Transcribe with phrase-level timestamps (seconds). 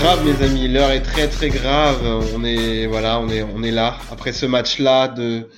[0.00, 0.66] Grave, mes amis.
[0.66, 2.02] L'heure est très très grave.
[2.34, 5.50] On est voilà, on est on est là après ce match-là de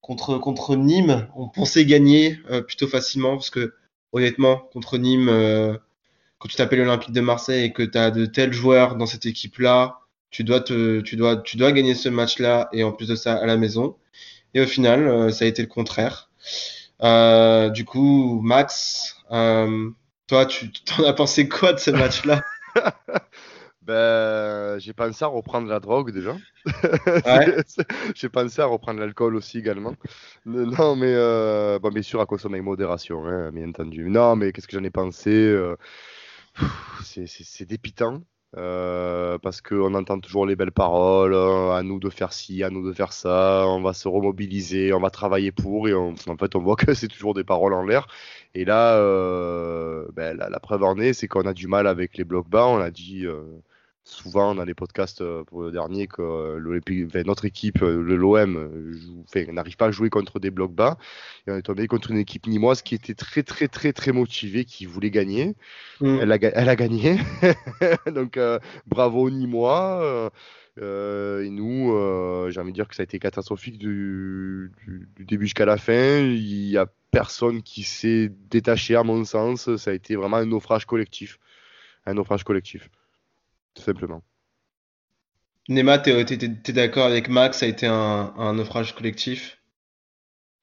[0.00, 1.26] contre contre Nîmes.
[1.34, 3.74] On pensait gagner euh, plutôt facilement parce que
[4.12, 5.76] honnêtement contre Nîmes, euh,
[6.38, 9.26] quand tu t'appelles l'Olympique de Marseille et que tu as de tels joueurs dans cette
[9.26, 9.98] équipe-là,
[10.30, 13.46] tu dois tu dois tu dois gagner ce match-là et en plus de ça à
[13.46, 13.96] la maison.
[14.54, 16.30] Et au final, euh, ça a été le contraire.
[17.74, 22.40] du coup, Max, toi, tu t'en as pensé quoi de ce match-là?
[23.90, 26.36] ben, j'ai pensé à reprendre la drogue déjà.
[28.14, 29.94] j'ai pensé à reprendre l'alcool aussi également.
[30.46, 34.08] Non, mais euh, bon, bien sûr à consommer avec modération, hein, bien entendu.
[34.08, 35.76] Non, mais qu'est-ce que j'en ai pensé euh,
[37.02, 38.22] C'est dépitant.
[38.56, 42.70] Euh, parce qu'on entend toujours les belles paroles, hein, à nous de faire ci, à
[42.70, 46.56] nous de faire ça, on va se remobiliser, on va travailler pour, et en fait
[46.56, 48.08] on voit que c'est toujours des paroles en l'air.
[48.54, 52.24] Et là, euh, ben, la, preuve en est, c'est qu'on a du mal avec les
[52.24, 53.42] blocs bas, on a dit euh,
[54.10, 56.58] souvent dans les podcasts pour le dernier que
[57.24, 58.94] notre équipe, le l'OM,
[59.52, 60.98] n'arrive pas à jouer contre des blocs bas.
[61.46, 64.64] Et on est tombé contre une équipe nimoise qui était très très très très motivée,
[64.64, 65.54] qui voulait gagner.
[66.00, 66.18] Mm.
[66.22, 67.18] Elle, a, elle, a, gagné.
[68.12, 68.38] Donc
[68.86, 70.30] bravo nimois.
[70.78, 75.24] Euh, et nous, euh, j'ai envie de dire que ça a été catastrophique du, du,
[75.24, 76.18] début jusqu'à la fin.
[76.20, 79.74] Il n'y a personne qui s'est détaché, à mon sens.
[79.76, 81.38] Ça a été vraiment un naufrage collectif.
[82.06, 82.88] Un naufrage collectif,
[83.74, 84.22] tout simplement.
[85.68, 89.58] Nema, tu es, d'accord avec Max Ça a été un, un naufrage collectif?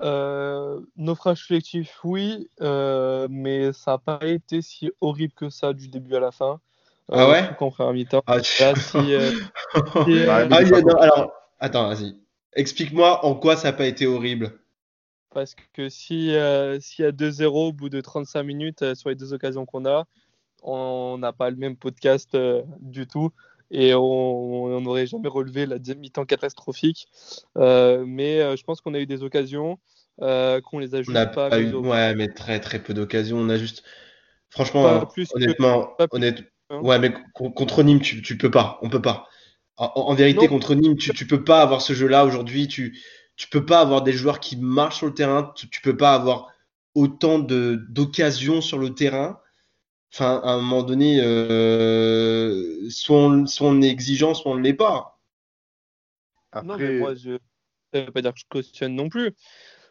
[0.01, 6.15] Euh, naufrage collectif, oui, mais ça n'a pas été si horrible que ça du début
[6.15, 6.59] à la fin.
[7.11, 8.23] Ah euh, ouais Qu'en mi-temps.
[8.27, 12.15] Ah, euh, euh, ah alors, attends, vas-y.
[12.53, 14.59] Explique-moi en quoi ça n'a pas été horrible.
[15.33, 16.33] Parce que si,
[16.79, 20.05] s'il y a 2-0 au bout de 35 minutes sur les deux occasions qu'on a,
[20.63, 22.37] on n'a pas le même podcast
[22.79, 23.31] du tout
[23.69, 27.07] et on n'aurait jamais relevé la mi-temps catastrophique.
[27.55, 29.79] mais je pense qu'on a eu des occasions
[30.19, 33.37] qu'on les a juste pas, eu, Ouais, mais très très peu d'occasions.
[33.37, 33.83] On a juste,
[34.49, 35.95] franchement, honnêtement,
[36.69, 36.81] Hein.
[36.81, 38.79] Ouais, mais contre Nîmes, tu, tu peux pas.
[38.81, 39.27] On peut pas.
[39.77, 42.67] En, vérité, contre Nîmes, tu, tu peux pas avoir ce jeu-là aujourd'hui.
[42.67, 42.97] Tu,
[43.35, 45.51] tu peux pas avoir des joueurs qui marchent sur le terrain.
[45.55, 46.47] Tu, tu peux pas avoir
[46.95, 49.39] autant de d'occasions sur le terrain.
[50.19, 54.63] Enfin, à un moment donné, euh, soit, on, soit on est exigeant, soit on ne
[54.63, 55.21] l'est pas.
[56.63, 57.37] Non, mais moi, je
[57.93, 59.33] ne veux pas dire que je cautionne non plus.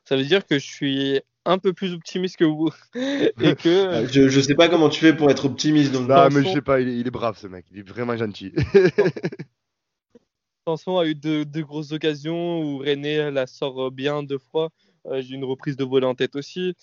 [0.05, 2.71] Ça veut dire que je suis un peu plus optimiste que vous.
[2.97, 3.87] et que...
[3.87, 5.93] Ah, je, je sais pas comment tu fais pour être optimiste.
[5.93, 8.53] Donc non, mais je sais pas, il est, brave ce mec, il est vraiment gentil.
[10.67, 14.71] Sanson a eu deux, grosses occasions où René la sort bien deux fois.
[15.11, 16.75] Euh, j'ai une reprise de volet en tête aussi.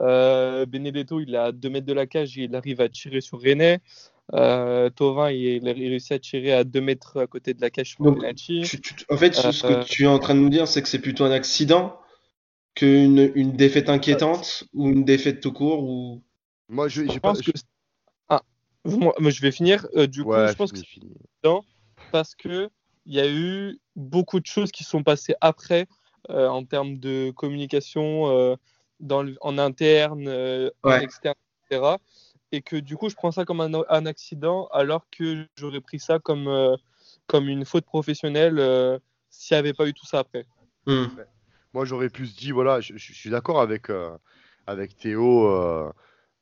[0.00, 3.40] Euh, Benedetto, il est à 2 mètres de la cage, il arrive à tirer sur
[3.40, 3.78] René.
[4.34, 7.90] Euh, Tovin, il, a réussi à tirer à 2 mètres à côté de la cage
[7.90, 10.88] sur Donc, En fait, ce que tu es en train de nous dire, c'est que
[10.88, 11.98] c'est plutôt un accident
[12.74, 16.22] qu'une une défaite inquiétante ou une défaite tout court ou
[16.68, 17.50] moi je, pense que
[18.28, 18.42] ah,
[18.84, 21.14] moi, je vais finir euh, du coup je pense que fini.
[22.10, 22.70] parce que
[23.04, 27.30] il y a eu beaucoup de choses qui sont passées après euh, en termes de
[27.34, 28.56] communication euh,
[29.00, 30.28] dans en interne
[30.82, 31.36] en externe
[31.70, 31.96] etc
[32.52, 35.98] et que du coup je prends ça comme un, un accident alors que j'aurais pris
[35.98, 36.76] ça comme
[37.26, 39.00] comme une faute professionnelle
[39.30, 40.46] s'il n'y avait pas eu tout ça après
[40.86, 41.06] hmm.
[41.74, 44.16] Moi, j'aurais pu se dire, voilà, je, suis d'accord avec, euh,
[44.66, 45.48] avec Théo.
[45.48, 45.90] Euh,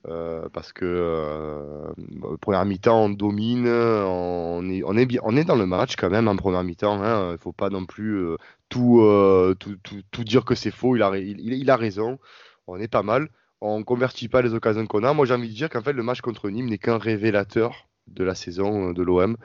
[0.08, 1.92] euh, parce que
[2.40, 6.36] première mi-temps on domine, on est, bien, on est dans le match quand même en
[6.36, 6.98] première mi-temps.
[6.98, 8.24] Il hein, ne faut pas non plus
[8.68, 9.02] tout,
[10.10, 10.96] tout, dire que c'est faux.
[10.96, 12.18] Il a, il, il, raison.
[12.66, 13.28] On est pas mal.
[13.60, 15.12] On convertit pas les occasions qu'on a.
[15.12, 18.24] Moi j'ai envie de dire qu'en fait le match contre Nîmes n'est qu'un révélateur de
[18.24, 19.36] la saison de l'OM.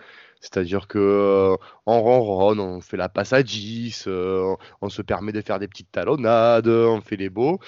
[0.42, 5.32] C'est-à-dire que euh, on ronronne, on fait la passe à 10, euh, on se permet
[5.32, 7.60] de faire des petites talonnades, on fait les beaux,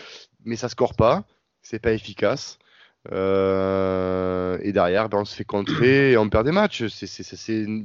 [0.45, 1.23] mais ça score pas,
[1.61, 2.59] c'est pas efficace.
[3.11, 6.85] Euh, et derrière, ben, on se fait contrer et on perd des matchs.
[6.87, 7.75] C'est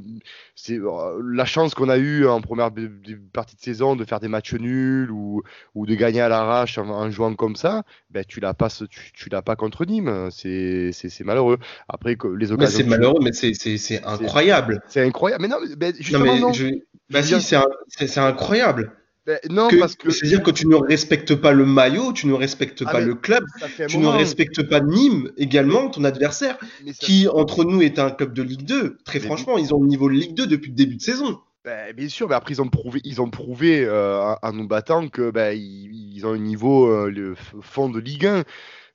[0.71, 2.71] euh, la chance qu'on a eue en première
[3.33, 5.43] partie de saison de faire des matchs nuls ou,
[5.75, 7.83] ou de gagner à l'arrache en, jouant comme ça.
[8.11, 10.29] Ben, tu l'as pas, tu, tu l'as pas contre Nîmes.
[10.31, 10.93] C'est
[11.25, 11.59] malheureux.
[11.89, 12.79] Après, les occasions.
[12.79, 14.83] C'est malheureux, mais c'est incroyable.
[14.89, 15.43] C'est incroyable.
[15.43, 16.53] Mais non, ben, justement, non,
[17.11, 18.93] bah si, c'est incroyable.
[19.25, 20.11] Ben, non, parce que.
[20.11, 23.45] C'est-à-dire que tu ne respectes pas le maillot, tu ne respectes ah, pas le club,
[23.89, 26.59] tu ne respectes pas Nîmes également, ton adversaire,
[26.99, 28.99] qui entre nous est un club de Ligue 2.
[29.05, 31.41] Très franchement, ils ont le niveau de Ligue 2 depuis le début de saison.
[31.65, 35.07] Ben, bien sûr, mais après ils ont prouvé, ils ont prouvé euh, en nous battant
[35.07, 38.45] que ben, ils, ont un niveau euh, le fond de Ligue 1.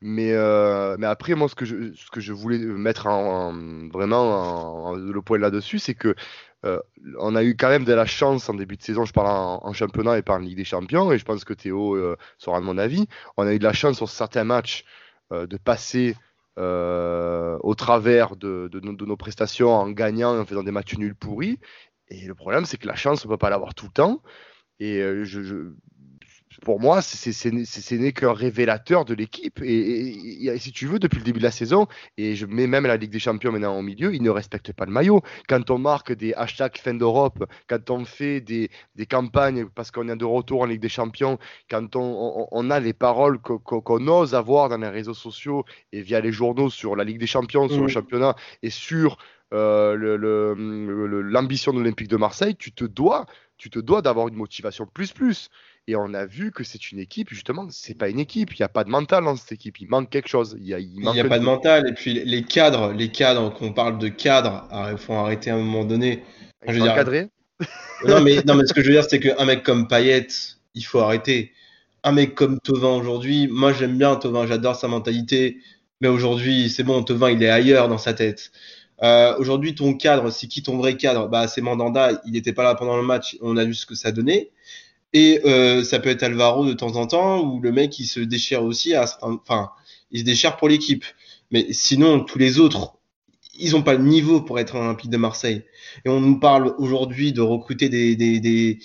[0.01, 3.53] Mais, euh, mais après, moi, ce que je, ce que je voulais mettre en,
[3.89, 6.13] vraiment le point là-dessus, c'est que
[6.65, 6.79] euh,
[7.19, 9.73] on a eu quand même de la chance en début de saison, je parle en,
[9.73, 12.65] championnat et pas en Ligue des Champions, et je pense que Théo euh, sera de
[12.65, 13.07] mon avis.
[13.37, 14.83] On a eu de la chance sur certains matchs
[15.31, 16.15] de passer
[16.55, 21.59] au travers de, nos prestations en gagnant, en faisant des matchs nuls pourris.
[22.09, 24.21] Et le problème, c'est que la chance, on ne peut pas l'avoir tout le temps.
[24.79, 25.73] Et je,
[26.63, 29.61] pour moi, ce n'est qu'un révélateur de l'équipe.
[29.63, 31.87] Et, si tu veux, depuis le début de la saison,
[32.17, 34.85] et je mets même la Ligue des Champions maintenant au milieu, ils ne respectent pas
[34.85, 35.21] le maillot.
[35.47, 38.69] Quand on marque des hashtags fin d'Europe, quand on fait des,
[39.09, 41.37] campagnes parce qu'on est de retour en Ligue des Champions,
[41.69, 46.31] quand on, a les paroles qu'on ose avoir dans les réseaux sociaux et via les
[46.31, 49.17] journaux sur la Ligue des Champions, sur le championnat et sur
[49.53, 50.55] euh,
[51.23, 53.25] l'ambition de l'Olympique de Marseille, tu te dois,
[53.57, 55.49] tu te dois d'avoir une motivation plus plus.
[55.89, 58.53] Et on a vu que c'est une équipe, justement, c'est pas une équipe.
[58.53, 59.79] Il n'y a pas de mental dans cette équipe.
[59.79, 60.57] Il manque quelque chose.
[60.59, 61.87] Il n'y a, a pas de mental.
[61.87, 65.59] Et puis les cadres, les cadres, qu'on parle de cadres, il faut arrêter à un
[65.59, 66.23] moment donné.
[66.67, 66.93] Je veux dire...
[68.05, 70.27] non, mais, non, mais ce que je veux dire, c'est qu'un mec comme Payet,
[70.75, 71.53] il faut arrêter.
[72.03, 75.57] Un mec comme Tovin aujourd'hui, moi j'aime bien Tovin, j'adore sa mentalité.
[76.01, 78.51] Mais aujourd'hui, c'est bon, Tovin, il est ailleurs dans sa tête.
[79.03, 81.29] Euh, aujourd'hui, ton cadre, c'est qui ton vrai cadre?
[81.29, 83.95] Bah, C'est Mandanda, il n'était pas là pendant le match, on a vu ce que
[83.95, 84.51] ça donnait.
[85.13, 88.19] Et euh, ça peut être Alvaro de temps en temps, où le mec il se
[88.19, 89.71] déchire aussi, à, enfin,
[90.11, 91.05] il se déchire pour l'équipe.
[91.51, 92.93] Mais sinon, tous les autres,
[93.57, 95.63] ils n'ont pas le niveau pour être un Olympique de Marseille.
[96.05, 98.79] Et on nous parle aujourd'hui de recruter des, des, des,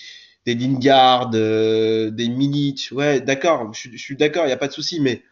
[0.47, 2.29] des Lingard, euh, des.
[2.93, 5.23] Ouais, d'accord, je, suis d'accord, il n'y a pas de souci, mais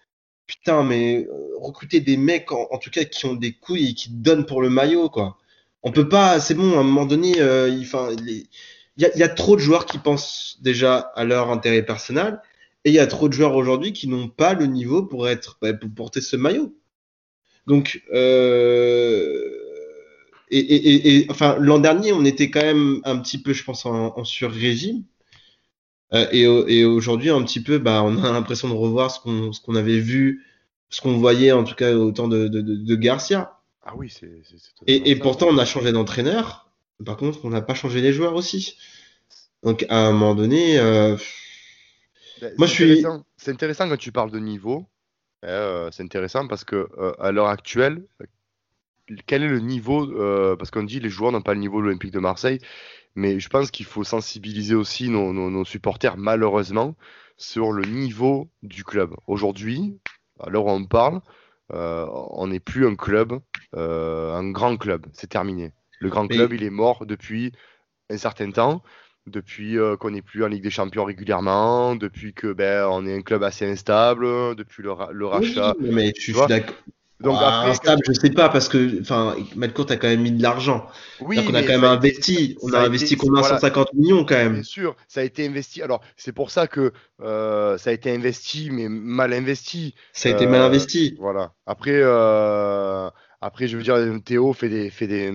[0.47, 4.11] putain, mais euh, recruter des mecs, en, tout cas, qui ont des couilles et qui
[4.11, 5.39] donnent pour le maillot, quoi.
[5.83, 7.87] On peut pas, c'est bon, à un moment donné, euh, il,
[9.01, 12.41] il y, a trop de joueurs qui pensent déjà à leur intérêt personnel
[12.85, 15.59] et il y a trop de joueurs aujourd'hui qui n'ont pas le niveau pour être
[15.63, 16.77] bah, pour porter ce maillot.
[17.67, 19.57] Donc euh,
[20.51, 24.51] et, enfin l'an dernier on était quand même un petit peu je pense en, sur
[24.51, 25.05] régime
[26.13, 29.61] euh, et, aujourd'hui un petit peu bah on a l'impression de revoir ce qu'on ce
[29.61, 30.45] qu'on avait vu
[30.91, 33.61] ce qu'on voyait en tout cas au temps de, de, Garcia.
[33.83, 34.29] Ah oui c'est.
[34.87, 36.71] Et, pourtant on a changé d'entraîneur
[37.05, 38.77] par contre, on n'a pas changé les joueurs aussi.
[39.63, 41.17] Donc à un moment donné, euh,
[42.57, 43.05] moi je suis.
[43.37, 44.87] C'est intéressant quand tu parles de niveau.
[45.43, 48.05] Hein, euh, c'est intéressant parce que euh, à l'heure actuelle,
[49.27, 50.07] quel est le niveau
[50.57, 52.59] Parce qu'on dit les joueurs n'ont pas le niveau de l'Olympique de Marseille,
[53.15, 56.95] mais je pense qu'il faut sensibiliser aussi nos, supporters malheureusement
[57.37, 59.15] sur le niveau du club.
[59.27, 59.99] Aujourd'hui,
[60.39, 61.21] à l'heure où on parle,
[61.71, 63.41] on n'est plus un club,
[63.73, 65.07] un grand club.
[65.13, 65.73] C'est terminé.
[65.99, 67.53] Le grand club, il est mort depuis
[68.11, 68.83] un certain temps,
[69.27, 73.17] depuis euh, qu'on n'est plus en Ligue des Champions régulièrement, depuis que ben on est
[73.17, 74.27] un club assez instable,
[74.57, 74.93] depuis le,
[75.27, 75.75] rachat.
[75.81, 76.75] Oui, mais je suis d'accord.
[77.21, 80.87] Donc instable, je sais pas parce que enfin Malcourt a quand même mis de l'argent.
[81.21, 83.43] Oui, on a quand même investi, on a, investi combien?
[83.43, 84.55] 150 millions quand même.
[84.55, 85.83] Bien sûr, ça a été investi.
[85.83, 89.95] Alors c'est pour ça que euh, ça a été investi, mais mal investi.
[90.15, 91.13] Ça a été mal investi.
[91.13, 91.53] Euh, voilà.
[91.67, 92.01] Après.
[93.43, 95.33] Après, je veux dire, Théo fait des, fait des,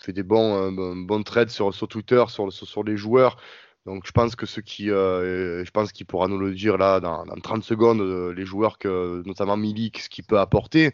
[0.00, 3.36] fait des bons, euh, bons trades sur, sur Twitter, sur, sur, les joueurs.
[3.84, 6.98] Donc, je pense que ce qui, euh, je pense qu'il pourra nous le dire là
[7.00, 10.92] dans, dans 30 secondes, euh, les joueurs que, notamment Milik, ce qu'il peut apporter.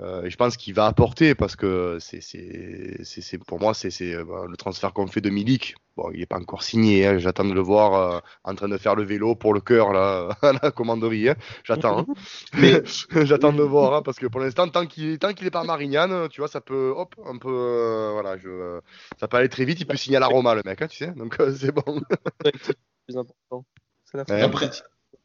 [0.00, 4.92] Euh, je pense qu'il va apporter parce que c'est, pour moi, c'est, euh, le transfert
[4.92, 5.74] qu'on fait de Milik.
[5.96, 7.06] Bon, il n'est pas encore signé.
[7.06, 7.18] Hein.
[7.18, 10.28] j'attends de le voir euh, en train de faire le vélo pour le cœur là,
[10.42, 11.30] à la commanderie.
[11.30, 11.34] Hein.
[11.64, 12.00] j'attends.
[12.00, 12.06] Hein.
[12.54, 12.82] Mais
[13.26, 15.64] j'attends de le voir hein, parce que pour l'instant, tant qu'il tant qu'il n'est pas
[15.64, 18.80] Marignane, tu vois, ça peut, hop, un peu, voilà, je,
[19.18, 19.80] ça peut aller très vite.
[19.80, 21.12] Il peut signer à la Roma, le mec, tu sais.
[21.12, 22.00] Donc c'est bon.
[22.44, 22.76] c'est
[23.06, 23.64] plus important.
[24.04, 24.70] C'est la après,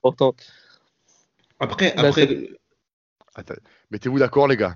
[0.03, 0.47] importante.
[1.59, 2.49] Après, après.
[3.93, 4.75] Mettez-vous d'accord, les gars.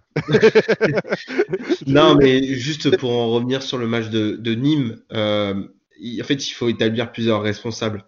[1.88, 6.52] non, mais juste pour en revenir sur le match de, Nîmes, euh, en fait, il
[6.52, 8.06] faut établir plusieurs responsables.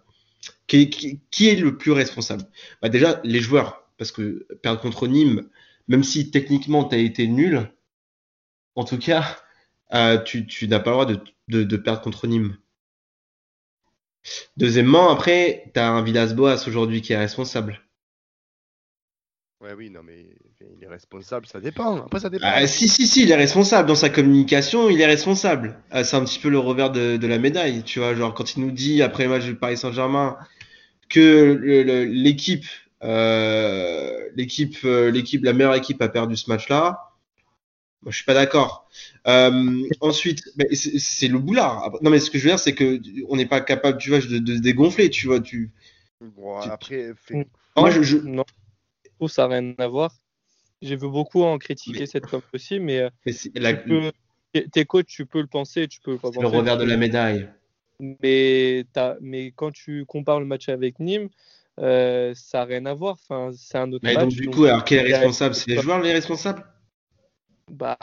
[0.68, 2.44] Qui, est le plus responsable?
[2.80, 3.90] Bah Déjà, les joueurs.
[3.98, 5.48] Parce que perdre contre Nîmes,
[5.88, 7.72] même si techniquement tu as été nul,
[8.76, 9.36] en tout cas,
[9.92, 12.56] euh, tu, n'as pas le droit de, de, perdre contre Nîmes.
[14.56, 17.80] Deuxièmement, après, tu as un Villas-Boas aujourd'hui qui est responsable.
[19.60, 20.24] Ouais, oui, non, mais
[20.60, 21.96] il est responsable, ça dépend.
[22.06, 22.46] Après, ça dépend.
[22.48, 23.86] Ah, si, si, si, il est responsable.
[23.86, 25.78] Dans sa communication, il est responsable.
[25.90, 28.14] Ah, c'est un petit peu le revers de, de, la médaille, tu vois.
[28.14, 30.38] Genre, quand il nous dit, après le match du Paris Saint-Germain,
[31.10, 32.64] que l'équipe,
[33.02, 37.10] euh, l'équipe, euh, l'équipe, la meilleure équipe a perdu ce match-là,
[38.02, 38.88] moi, je suis pas d'accord.
[39.26, 41.98] Euh, ensuite, c'est le boulard.
[42.00, 42.98] Non, mais ce que je veux dire, c'est que
[43.28, 45.40] on n'est pas capable, tu vois, de, de, dégonfler, tu vois.
[45.40, 45.70] Tu,
[46.22, 47.12] bon, après,
[47.76, 48.44] moi, je, je, non
[49.20, 50.14] trouve ça n'a rien à voir.
[50.82, 54.10] J'ai vu beaucoup en critiquer cette com aussi, mais, euh,
[54.72, 56.40] tes coachs, tu peux le penser, tu peux pas penser.
[56.40, 57.48] Le revers de la médaille.
[57.98, 58.86] Mais,
[59.20, 61.28] mais quand tu compares le match avec Nîmes,
[61.78, 63.18] euh, ça n'a rien à voir.
[63.20, 64.24] Enfin, c'est un autre mais match.
[64.24, 65.54] Donc, du coup, alors, quel est responsable?
[65.54, 66.64] C'est les joueurs les responsables?
[67.70, 67.98] Bah,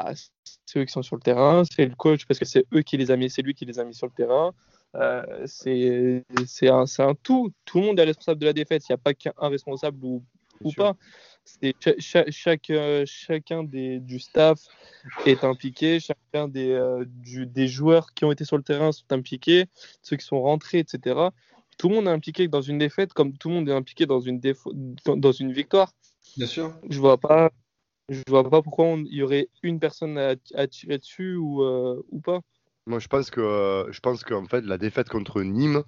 [0.65, 2.95] c'est eux qui sont sur le terrain, c'est le coach parce que c'est eux qui
[2.97, 4.53] les a mis, c'est lui qui les a mis sur le terrain.
[4.95, 6.23] Euh, c'est
[6.69, 7.51] un, un, tout.
[7.65, 8.87] Tout le monde est responsable de la défaite.
[8.87, 10.23] Il n'y a pas qu'un responsable ou,
[10.63, 10.95] ou pas.
[11.99, 14.59] Chaque, chaque, euh, chacun des, du staff
[15.25, 19.11] est impliqué, chacun des, euh, du, des joueurs qui ont été sur le terrain sont
[19.11, 19.65] impliqués,
[20.01, 21.29] ceux qui sont rentrés, etc.
[21.77, 24.19] Tout le monde est impliqué dans une défaite comme tout le monde est impliqué dans
[24.19, 24.41] une,
[25.05, 25.93] dans une victoire.
[26.35, 26.73] Bien sûr.
[26.89, 27.51] Je vois pas,
[28.09, 32.19] je vois pas pourquoi il y aurait une personne à, tirer dessus ou, euh, ou
[32.19, 32.41] pas.
[32.87, 35.83] Moi, je pense que je pense qu'en fait, la défaite contre Nîmes,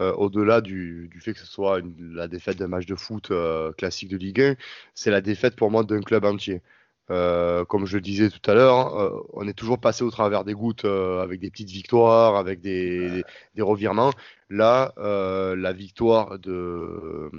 [0.00, 3.72] euh, au-delà du, du, fait que ce soit la défaite d'un match de foot euh,
[3.72, 4.56] classique de Ligue 1,
[4.94, 6.62] c'est la défaite pour moi d'un club entier.
[7.10, 10.44] Euh, comme je le disais tout à l'heure, euh, on est toujours passé au travers
[10.44, 13.24] des gouttes avec des petites victoires, avec des,
[13.56, 14.12] des, revirements.
[14.48, 17.30] Là, la victoire de,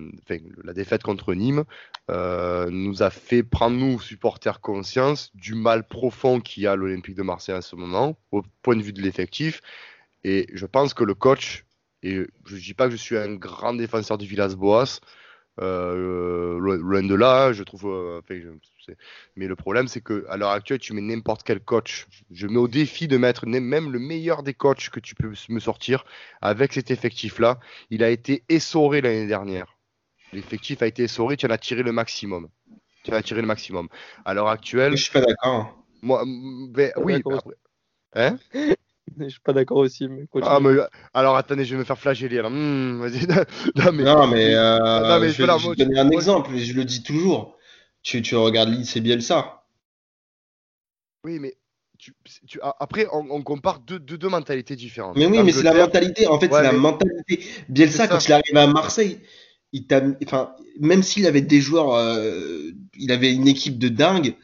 [0.64, 1.64] la défaite contre Nîmes
[2.10, 7.16] nous a fait prendre nous supporters conscience du mal profond qu'il y a à l'Olympique
[7.16, 9.62] de Marseille à ce moment, au point de vue de l'effectif.
[10.24, 11.66] Et je pense que le coach,
[12.04, 15.00] et je ne dis pas que je suis un grand défenseur du Villas-Boas,
[15.60, 17.88] euh, loin de là, je trouve.
[17.88, 18.22] Euh,
[19.36, 22.08] mais le problème, c'est que à l'heure actuelle, tu mets n'importe quel coach.
[22.32, 25.60] Je mets au défi de mettre même le meilleur des coachs que tu peux me
[25.60, 26.06] sortir
[26.42, 27.60] avec cet effectif-là.
[27.90, 29.78] Il a été essoré l'année dernière.
[30.34, 32.48] L'effectif a été essoré, tu en as tiré le maximum.
[33.04, 33.90] Tu en as tiré le maximum.
[34.26, 34.96] À l'heure actuelle.
[34.96, 35.78] Je suis pas d'accord.
[36.02, 36.24] Moi,
[36.70, 37.22] ben, oui.
[38.14, 38.38] Hein?
[39.20, 40.08] Je suis pas d'accord aussi.
[40.08, 40.76] Mais ah, mais,
[41.14, 42.42] alors attendez, je vais me faire flageller.
[42.42, 43.00] Hmm,
[43.76, 47.58] non, mais, non, mais, euh, je, vais te donner un exemple, je le dis toujours.
[48.04, 49.64] Tu, tu regardes c'est Bielsa.
[51.24, 51.56] Oui, mais
[52.00, 52.14] tu,
[52.48, 55.16] tu, après, on, compare deux, deux, mentalités différentes.
[55.18, 56.28] Mais oui, mais c'est la mentalité.
[56.28, 57.46] En fait, c'est la mentalité.
[57.70, 59.20] Bielsa, quand il arrive à Marseille,
[59.72, 59.86] il
[60.26, 64.36] enfin, même s'il avait des joueurs, euh, il avait une équipe de dingue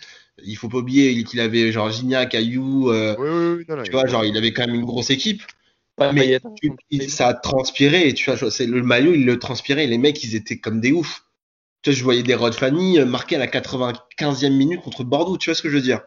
[0.43, 4.53] il faut pas oublier qu'il avait genre Gignac, Caillou, euh, tu vois, genre il avait
[4.53, 5.41] quand même une grosse équipe.
[6.13, 6.39] mais
[7.07, 10.59] ça a transpiré, tu vois, c'est le maillot, il le transpirait, les mecs, ils étaient
[10.59, 11.23] comme des oufs.
[11.81, 15.37] Tu vois, je voyais des Rod Fanny euh, marqués à la 95e minute contre Bordeaux,
[15.37, 16.01] tu vois ce que je veux dire.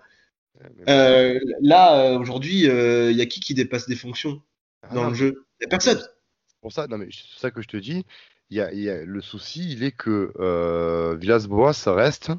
[0.88, 4.42] Euh, là, aujourd'hui, il y a qui qui dépasse des fonctions
[4.82, 5.46] ah dans le jeu?
[5.60, 5.99] Il n'y a personne.
[5.99, 8.04] C'est pour ça, non, mais c'est ça que je te dis.
[8.50, 10.32] Y y a, le souci, il est que
[11.18, 12.32] Villas-Boas reste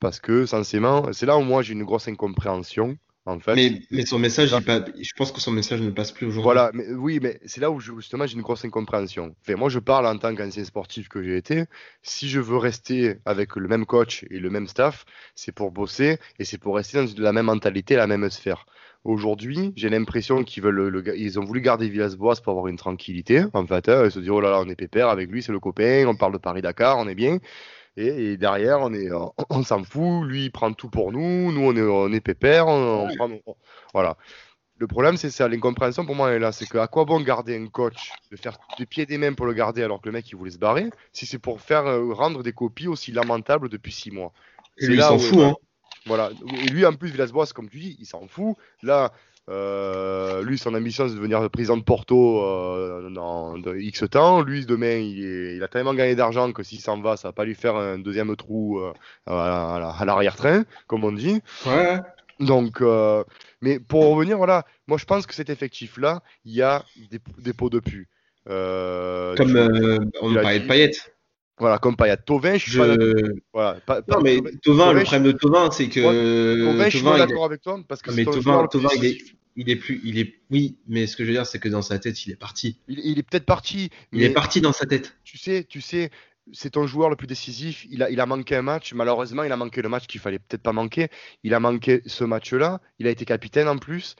[0.00, 2.96] parce que censément, c'est là où moi j'ai une grosse incompréhension.
[3.26, 3.54] En fait.
[3.54, 6.42] mais, mais son message, pas, je pense que son message ne passe plus aujourd'hui.
[6.42, 9.36] Voilà, mais, oui, mais c'est là où justement j'ai une grosse incompréhension.
[9.42, 11.64] Enfin, moi, je parle en tant qu'ancien sportif que j'ai été.
[12.02, 15.04] Si je veux rester avec le même coach et le même staff,
[15.34, 18.64] c'est pour bosser et c'est pour rester dans la même mentalité, la même sphère.
[19.04, 23.44] Aujourd'hui, j'ai l'impression qu'ils veulent le, ils ont voulu garder Villas-Boas pour avoir une tranquillité.
[23.52, 25.52] En fait, hein, ils se disent oh là là, on est pépère avec lui, c'est
[25.52, 27.38] le copain, on parle de Paris-Dakar, on est bien.
[27.96, 29.10] Et, derrière, on est,
[29.50, 30.24] on, s'en fout.
[30.24, 31.52] Lui, il prend tout pour nous.
[31.52, 32.66] Nous, on est, on est pépère.
[32.68, 33.30] On, prend,
[33.92, 34.16] voilà.
[34.78, 35.48] Le problème, c'est ça.
[35.48, 36.52] L'incompréhension pour moi est là.
[36.52, 39.44] C'est qu'à quoi bon garder un coach, de faire des pieds et des mains pour
[39.44, 42.14] le garder alors que le mec il voulait se barrer, si c'est pour faire euh,
[42.14, 44.32] rendre des copies aussi lamentables depuis six mois?
[44.78, 45.38] Et lui, il s'en fout.
[45.38, 45.54] Hein.
[46.06, 46.30] Voilà.
[46.62, 48.56] Et lui, en plus, Villas-Boas, comme tu dis, il s'en fout.
[48.82, 49.12] Là,
[49.50, 54.42] euh, lui, son ambition, c'est de devenir président de Porto euh, dans X temps.
[54.42, 57.56] Lui, demain, il, a tellement gagné d'argent que s'il s'en va, ça va pas lui
[57.56, 58.92] faire un deuxième trou euh,
[59.26, 61.40] à, l'arrière-train, comme on dit.
[61.66, 61.98] Ouais.
[62.38, 62.80] Donc,
[63.60, 66.84] mais pour revenir, voilà, moi, je pense que cet effectif-là, il y a
[67.38, 68.08] des, pots de pu.
[68.46, 70.92] comme on parlait de Payet.
[71.58, 72.16] Voilà, comme Payet.
[72.24, 72.96] Tovin, je suis pas
[73.52, 73.78] voilà,
[74.08, 76.64] non, mais Tovin, le problème de Tovin, c'est que.
[76.70, 78.66] Tovin, je suis pas d'accord avec toi parce que mais Tovin,
[78.96, 79.18] il est,
[79.56, 81.82] il est plus, il est, oui, mais ce que je veux dire, c'est que dans
[81.82, 82.78] sa tête, il est parti.
[82.88, 83.90] Il, est peut-être parti.
[84.12, 85.16] Il est parti dans sa tête.
[85.24, 86.10] Tu sais, tu sais,
[86.52, 87.86] c'est ton joueur le plus décisif.
[87.90, 88.94] Il a, il a manqué un match.
[88.94, 91.08] Malheureusement, il a manqué le match qu'il fallait peut-être pas manquer.
[91.42, 92.80] Il a manqué ce match-là.
[92.98, 94.16] Il a été capitaine en plus.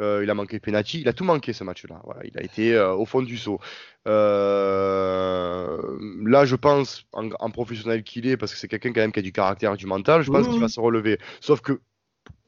[0.00, 1.00] Euh, il a manqué penalty.
[1.00, 2.00] Il a tout manqué ce match-là.
[2.04, 3.60] Voilà, il a été euh, au fond du saut.
[4.06, 5.78] Euh,
[6.24, 9.22] là, je pense, en, professionnel qu'il est, parce que c'est quelqu'un quand même qui a
[9.22, 11.18] du caractère et du mental, je pense qu'il va se relever.
[11.40, 11.80] Sauf que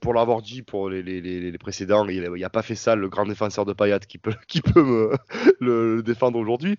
[0.00, 3.26] pour l'avoir dit pour les, les, les, précédents, il n'a pas fait ça le grand
[3.26, 5.12] défenseur de Payat qui peut, qui peut me,
[5.61, 6.76] le, défendre aujourd'hui.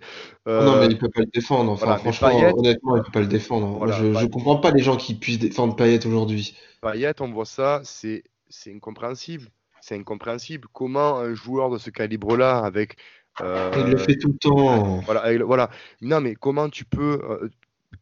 [0.48, 1.72] Euh, non, mais il peut pas le défendre.
[1.72, 3.92] Enfin, franchement, honnêtement, il peut pas le défendre.
[3.92, 6.56] je, ne comprends pas les gens qui puissent défendre Payet aujourd'hui.
[6.82, 8.24] Payet, on voit ça, c'est
[8.68, 9.50] incompréhensible.
[9.82, 10.68] C'est incompréhensible.
[10.74, 12.98] Comment un joueur de ce calibre-là, avec
[13.42, 15.00] euh, il le fait tout le temps.
[15.02, 15.70] Voilà, voilà.
[16.02, 17.20] Non, mais comment tu peux.
[17.24, 17.50] Euh,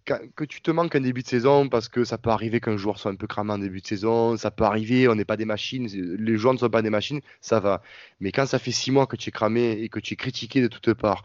[0.05, 2.97] que tu te manques un début de saison parce que ça peut arriver qu'un joueur
[2.97, 5.45] soit un peu cramé en début de saison, ça peut arriver, on n'est pas des
[5.45, 7.81] machines, les joueurs ne sont pas des machines, ça va.
[8.19, 10.61] Mais quand ça fait six mois que tu es cramé et que tu es critiqué
[10.61, 11.23] de toutes parts,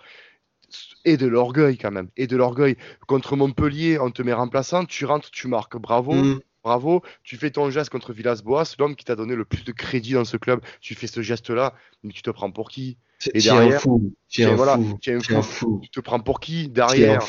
[1.05, 2.77] et de l'orgueil quand même, et de l'orgueil.
[3.07, 6.15] Contre Montpellier, on te met remplaçant, tu rentres, tu marques, bravo.
[6.15, 6.41] Mm.
[6.63, 10.13] Bravo, tu fais ton geste contre Villas-Boas, l'homme qui t'a donné le plus de crédit
[10.13, 10.61] dans ce club.
[10.83, 12.99] Tu fais ce geste-là, mais tu te prends pour qui?
[13.33, 14.13] Et derrière, fou.
[14.29, 15.81] Tu es voilà, un fou.
[15.83, 17.27] Tu te prends pour qui derrière?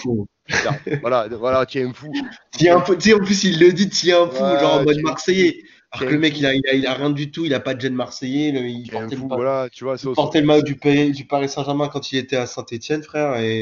[0.51, 0.69] Fou.
[1.01, 2.11] voilà, voilà, un fou.
[2.57, 2.93] Tu un fou.
[2.93, 5.63] en plus, il le dit, un fou, genre en mode Marseillais.
[5.93, 7.81] Alors que le mec, il a, il, a, rien du tout, il a pas de
[7.81, 8.49] gène marseillais.
[8.49, 10.75] il portait, le, voilà, tu vois, il portait le maillot du,
[11.11, 13.35] du, Paris Saint-Germain quand il était à Saint-Etienne, frère.
[13.41, 13.61] Et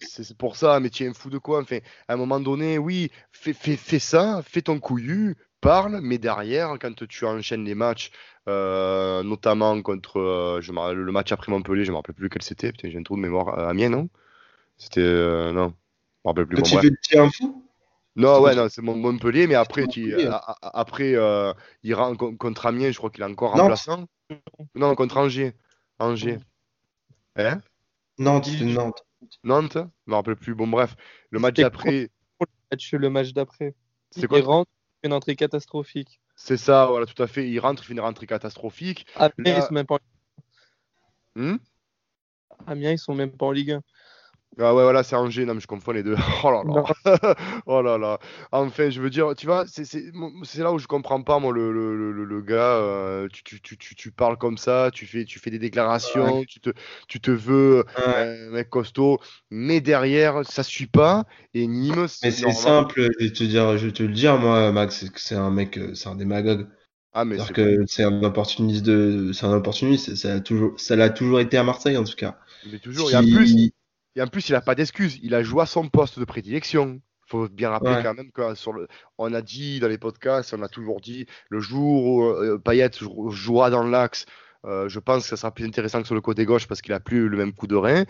[0.00, 2.78] c'est pour ça, mais tu es un fou de quoi enfin, À un moment donné,
[2.78, 7.74] oui, fais, fais, fais ça, fais ton couillu, parle, mais derrière, quand tu enchaînes les
[7.74, 8.12] matchs,
[8.48, 12.42] euh, notamment contre euh, je le match après Montpellier, je ne me rappelle plus quel
[12.42, 14.08] c'était, j'ai un trou de mémoire à Amiens, non?
[14.76, 15.00] C'était.
[15.00, 15.74] Euh, non,
[16.28, 16.62] me rappelle plus.
[16.62, 17.64] Tu fais un fou?
[18.16, 20.16] Non, ouais, non, c'est Montpellier, mais après, tu,
[20.60, 21.52] après euh,
[21.84, 24.06] il rentre contre Amiens, je crois qu'il est encore remplaçant.
[24.74, 25.54] Non, contre Angers.
[26.00, 26.38] Angers.
[27.36, 27.60] Hein?
[28.18, 29.04] Nantes, Nantes.
[29.44, 29.76] Nantes?
[29.76, 30.54] Je me rappelle plus.
[30.56, 30.96] Bon, bref,
[31.30, 32.10] le match d'après.
[32.92, 33.74] Le match d'après?
[34.10, 34.38] C'est quoi?
[34.38, 34.70] Il rentre,
[35.04, 36.20] une entrée catastrophique.
[36.34, 37.48] C'est ça, voilà, tout à fait.
[37.48, 39.06] Il rentre, il fait une rentrée catastrophique.
[39.16, 41.40] Amiens, ils sont même pas en...
[41.40, 41.56] Hmm
[42.66, 43.82] Amiens, ils sont même pas en Ligue 1.
[44.60, 45.44] Ah ouais, voilà, c'est Angers.
[45.44, 46.16] Non, mais je confonds les deux.
[46.44, 47.34] Oh là là.
[47.66, 48.18] oh là là.
[48.52, 52.12] Enfin, je veux dire, tu vois, c'est là où je comprends pas, moi, le, le,
[52.12, 52.76] le, gars.
[52.76, 56.60] Euh, tu, tu, tu, tu, parles comme ça, tu fais, tu fais des déclarations, tu,
[56.60, 56.70] te,
[57.06, 59.18] tu te veux euh, mec costaud,
[59.50, 61.24] mais derrière, ça suit pas.
[61.54, 62.30] Et Nîmes, c'est.
[62.30, 65.50] c'est simple, je vais te dire, je vais te le dire, moi, Max, c'est un
[65.50, 66.66] mec, euh, c'est un démagogue.
[67.12, 70.14] Ah, mais c'est que c'est un opportuniste de, c'est un opportuniste.
[70.14, 72.38] Ça a toujours, ça l'a toujours été à Marseille en tout cas.
[72.70, 73.10] Mais toujours.
[73.10, 73.72] Il y a plus,
[74.18, 75.20] et en plus, il n'a pas d'excuses.
[75.22, 77.00] Il a joué à son poste de prédilection.
[77.26, 80.52] Il faut bien rappeler quand même que sur le, on a dit dans les podcasts,
[80.54, 82.90] on a toujours dit, le jour où euh, Payet
[83.28, 84.26] jouera dans l'axe,
[84.64, 86.92] euh, je pense que ça sera plus intéressant que sur le côté gauche parce qu'il
[86.94, 88.04] a plus le même coup de rein.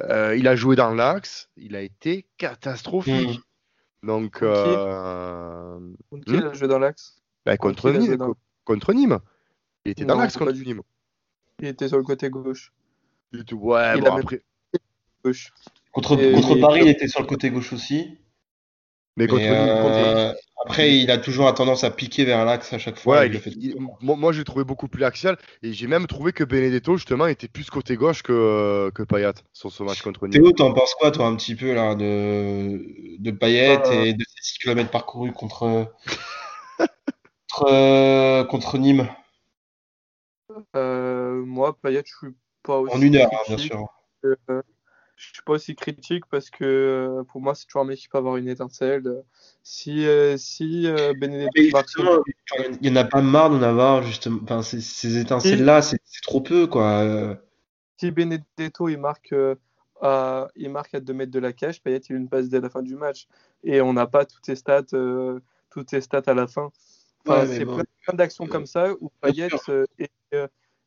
[0.00, 3.40] Euh, il a joué dans l'axe, il a été catastrophique.
[3.40, 4.06] Hmm.
[4.06, 5.80] Donc, euh...
[6.08, 7.20] contre qui il a joué dans l'axe?
[7.44, 9.18] Bah, contre, Nîmes, contre Nîmes.
[9.84, 10.82] Il était dans l'axe contre Nîmes.
[11.58, 12.72] Il était sur le côté gauche.
[13.32, 14.42] Ouais, bon, après,
[15.92, 18.18] Contre, contre Paris, il était sur le côté gauche aussi.
[19.16, 20.32] Mais contre, euh,
[20.64, 23.24] Après, il a toujours tendance à piquer vers l'axe à chaque fois.
[24.00, 27.68] moi, j'ai trouvé beaucoup plus axial et j'ai même trouvé que Benedetto, justement, était plus
[27.68, 30.40] côté gauche que, que Payet sur ce match contre Nîmes.
[30.40, 32.80] Théo, t'en penses quoi, toi, un petit peu, là, de,
[33.18, 34.04] de Payet euh.
[34.04, 35.92] et de ses 6 km parcourus contre,
[37.52, 39.08] contre, contre, Nîmes?
[40.76, 42.94] Euh, Moi, Payet, je suis pas aussi.
[42.96, 43.84] En une heure, hein, bien sûr
[45.18, 48.08] je suis pas aussi critique parce que euh, pour moi c'est toujours un mec qui
[48.08, 49.24] peut avoir une étincelle.
[49.64, 52.24] Si euh, si euh, Benedetto
[52.80, 54.38] il y en a pas marre d'en avoir justement.
[54.44, 57.36] Enfin, ces, étincelles là, c'est trop peu quoi.
[57.96, 59.34] Si Benedetto il marque
[60.00, 62.60] à, il marque à 2 mètres de la cage, Payet il a une passe dès
[62.60, 63.26] la fin du match
[63.64, 64.84] et on n'a pas toutes ses stats
[65.70, 66.70] toutes ses stats à la fin.
[67.26, 69.48] Enfin, c'est plein, d'actions comme ça où Payet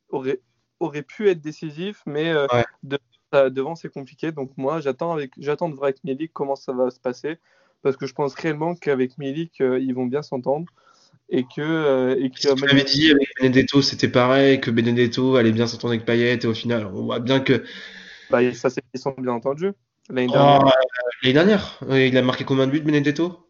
[0.07, 0.39] aurait
[0.79, 2.33] aurait pu être décisif, mais
[2.81, 2.97] de
[3.31, 4.31] devant, c'est compliqué.
[4.31, 7.37] Donc moi, j'attends avec, j'attends de voir avec Milik comment ça va se passer,
[7.81, 10.71] parce que je pense réellement qu'avec Milik, euh, ils vont bien s'entendre.
[11.33, 15.53] Et que, euh, et que tu m'avais dit avec Benedetto, c'était pareil, que Benedetto allait
[15.53, 17.63] bien s'entendre avec Payet, et au final, on voit bien que.
[18.29, 19.71] Bah, ça, c'est ils sont bien entendus.
[20.09, 20.59] L'année dernière.
[20.61, 23.47] Oh, dernière il a marqué combien de buts, Benedetto?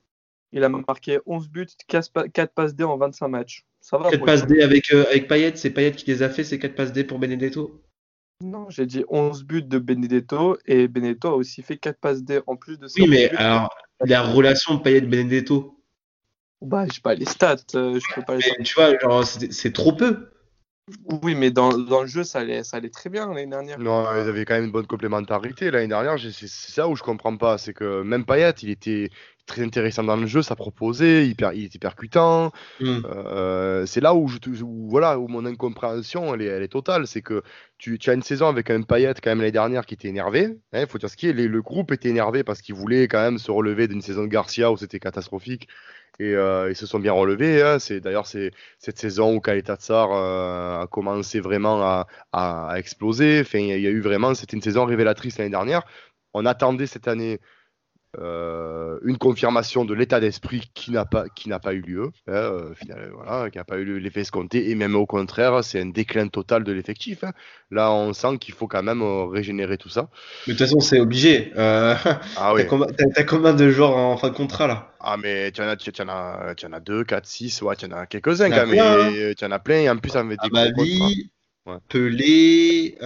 [0.52, 3.65] Il a marqué 11 buts, 4 passes D en 25 matchs.
[3.80, 4.12] Ça va.
[4.12, 6.76] 4 passes D avec, euh, avec Payet, c'est Payet qui les a fait, ces 4
[6.76, 7.82] passes D pour Benedetto?
[8.42, 12.42] Non, j'ai dit 11 buts de Benedetto et Benedetto a aussi fait 4 passes D
[12.48, 13.02] en plus de ça.
[13.02, 13.74] Oui, mais alors,
[14.04, 15.78] la relation Payet-Benedetto
[16.62, 19.74] Bah, je sais pas les stats, euh, je peux pas les Tu vois, genre, c'est
[19.74, 20.31] trop peu.
[21.24, 23.80] Oui, mais dans, dans, le jeu, ça allait, ça allait très bien l'année dernière.
[23.80, 25.72] Non, ils avaient quand même une bonne complémentarité.
[25.72, 27.58] L'année dernière, c'est ça où je comprends pas.
[27.58, 29.10] C'est que même Payet, il était,
[29.46, 32.52] très intéressant dans le jeu, ça proposait, il, il était percutant.
[32.80, 33.00] Mm.
[33.06, 37.08] Euh, c'est là où, je, voilà, où mon incompréhension elle est, elle est totale.
[37.08, 37.44] C'est que
[37.78, 40.58] tu, tu, as une saison avec un Payet quand même l'année dernière qui était énervé.
[40.74, 41.34] Il hein, faut dire ce qui est.
[41.34, 44.72] le groupe était énervé parce qu'il voulait quand même se relever d'une saison de Garcia
[44.72, 45.67] où c'était catastrophique.
[46.22, 47.64] Et euh, ils se sont bien relevés.
[47.64, 47.80] Hein.
[47.80, 53.44] C'est d'ailleurs c'est cette saison où Kaleta Tsar euh, a commencé vraiment à, exploser.
[53.56, 55.82] Il y a eu vraiment, c'était une saison révélatrice l'année dernière.
[56.36, 57.40] On attendait cette année
[58.19, 62.34] euh, une confirmation de l'état d'esprit qui n'a pas, qui n'a pas eu lieu, hein,
[62.34, 62.74] euh,
[63.13, 66.65] voilà, qui n'a pas eu l'effet escompté, et même au contraire, c'est un déclin total
[66.65, 67.24] de l'effectif.
[67.24, 67.32] Hein.
[67.69, 70.10] Là, on sent qu'il faut quand même euh, régénérer tout ça.
[70.45, 71.54] Mais de toute façon, c'est obligé.
[71.58, 72.63] ah oui.
[73.15, 74.91] T'as combien, de joueurs en fin de contrat là?
[75.00, 77.76] Ah, mais tu en as, tu, en as, tu en as 2, 4, 6, ouais,
[77.78, 79.36] tu en as quelques-uns quand même.
[79.36, 80.84] Tu en as plein, et en plus, ça me dit.
[80.84, 81.32] vie,
[81.88, 82.97] Pelé,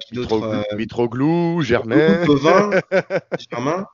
[0.00, 2.24] qui d'autre Mitroglou, Germain.
[3.50, 3.84] Germain.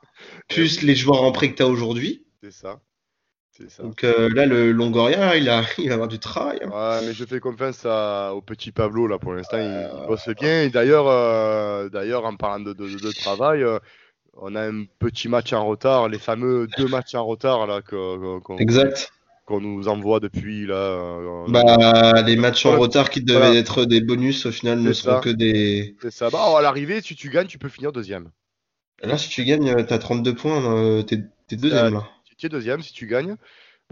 [0.49, 2.25] Plus les joueurs en prêt que tu as aujourd'hui.
[2.43, 2.81] C'est ça.
[3.69, 3.83] ça.
[3.83, 6.61] Donc euh, là, le Longoria, il, a, il va avoir du travail.
[6.63, 6.69] Hein.
[6.69, 10.07] Ouais, mais je fais confiance au petit Pablo, là, pour l'instant, il, euh.
[10.07, 10.63] bosse bien.
[10.63, 13.65] Et d'ailleurs, euh, d'ailleurs en parlant de, de, travail,
[14.35, 19.61] on a un petit match en retard, les fameux deux matchs en retard, là, qu'on
[19.61, 21.45] nous envoie depuis, là.
[21.49, 25.31] Bah, les matchs en retard qui devaient être des bonus, au final, ne seront que
[25.31, 25.97] des...
[26.03, 26.31] C'est ça.
[26.31, 28.31] Bah, à l'arrivée, si tu gagnes, tu peux finir deuxième.
[29.03, 31.19] Là, si tu gagnes, euh, t'as 32 points, euh, t'es
[31.57, 32.09] deuxième là.
[32.39, 33.37] Tu es deuxième si tu gagnes.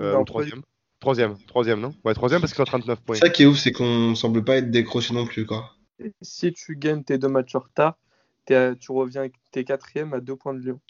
[0.01, 0.63] Euh, troisième.
[1.01, 1.95] Troisième, troisième, non?
[2.05, 3.17] Ouais, troisième parce que t'as 39 points.
[3.17, 5.77] Ça qui est ouf, c'est qu'on semble pas être décroché non plus, quoi.
[6.23, 7.99] si tu gagnes tes deux matchs en retard,
[8.47, 10.81] tu reviens, t'es quatrième à deux points de Lyon.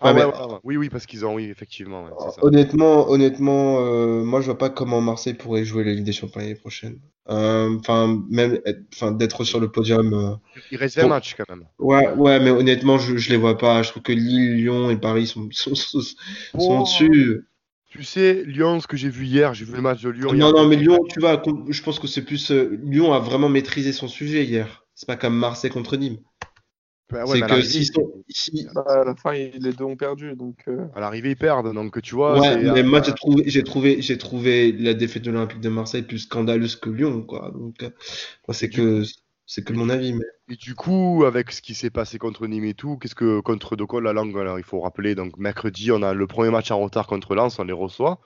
[0.00, 0.24] Ah, ouais,
[0.64, 2.08] oui, oui, parce qu'ils ont, oui, effectivement.
[2.42, 6.40] Honnêtement, honnêtement, euh, moi je vois pas comment Marseille pourrait jouer la Ligue des Champions
[6.40, 6.98] l'année prochaine.
[7.30, 8.60] Euh, enfin, même,
[8.94, 10.12] enfin, d'être sur le podium.
[10.12, 10.34] Euh,
[10.70, 11.66] Il reste 20 matchs quand même.
[11.78, 13.82] Ouais, ouais, mais honnêtement, je, je les vois pas.
[13.82, 16.16] Je trouve que Lille, Lyon et Paris sont, sont, sont,
[16.54, 16.82] oh.
[16.82, 17.46] dessus.
[17.88, 20.32] Tu sais, Lyon, ce que j'ai vu hier, j'ai vu le match de Lyon.
[20.32, 22.50] Non, non, mais Lyon, tu vois, je pense que c'est plus.
[22.50, 24.84] Lyon a vraiment maîtrisé son sujet hier.
[24.94, 26.18] C'est pas comme Marseille contre Nîmes.
[27.10, 28.66] Bah c'est que s'ils sont ici.
[28.74, 30.34] Bah, à la fin, les deux ont perdu.
[30.34, 30.86] Donc, euh.
[30.94, 31.72] À l'arrivée, ils perdent.
[31.74, 32.40] Donc, tu vois.
[32.40, 36.02] Ouais, mais moi, j'ai trouvé, j'ai, trouvé, j'ai trouvé la défaite de l'Olympique de Marseille
[36.02, 37.22] plus scandaleuse que Lyon.
[37.22, 37.50] Quoi.
[37.52, 37.90] Donc, euh,
[38.48, 39.02] moi, c'est que,
[39.46, 40.14] c'est que mon avis.
[40.14, 40.24] Mais...
[40.48, 43.76] Et du coup, avec ce qui s'est passé contre Nîmes et tout, qu'est-ce que contre
[43.76, 45.14] De la langue alors, Il faut rappeler.
[45.14, 47.58] Donc, mercredi, on a le premier match en retard contre Lens.
[47.58, 48.20] On les reçoit.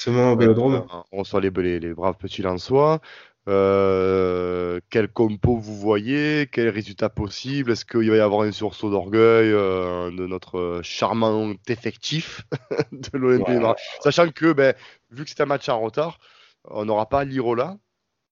[0.00, 0.76] C'est au Vélodrome.
[0.76, 3.00] Euh, on reçoit les, les, les, braves petits Lensois.
[3.48, 6.48] Euh, quel compo vous voyez?
[6.52, 7.72] Quel résultat possible?
[7.72, 12.42] Est-ce qu'il va y avoir un sursaut d'orgueil euh, de notre charmant effectif
[12.92, 13.56] de l'Olympique
[14.00, 14.74] Sachant que, ben,
[15.10, 16.18] vu que c'est un match en retard,
[16.64, 17.76] on n'aura pas Lirola,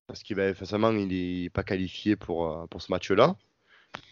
[0.06, 3.36] parce qu'il va forcément il n'est pas qualifié pour, euh, pour ce match-là.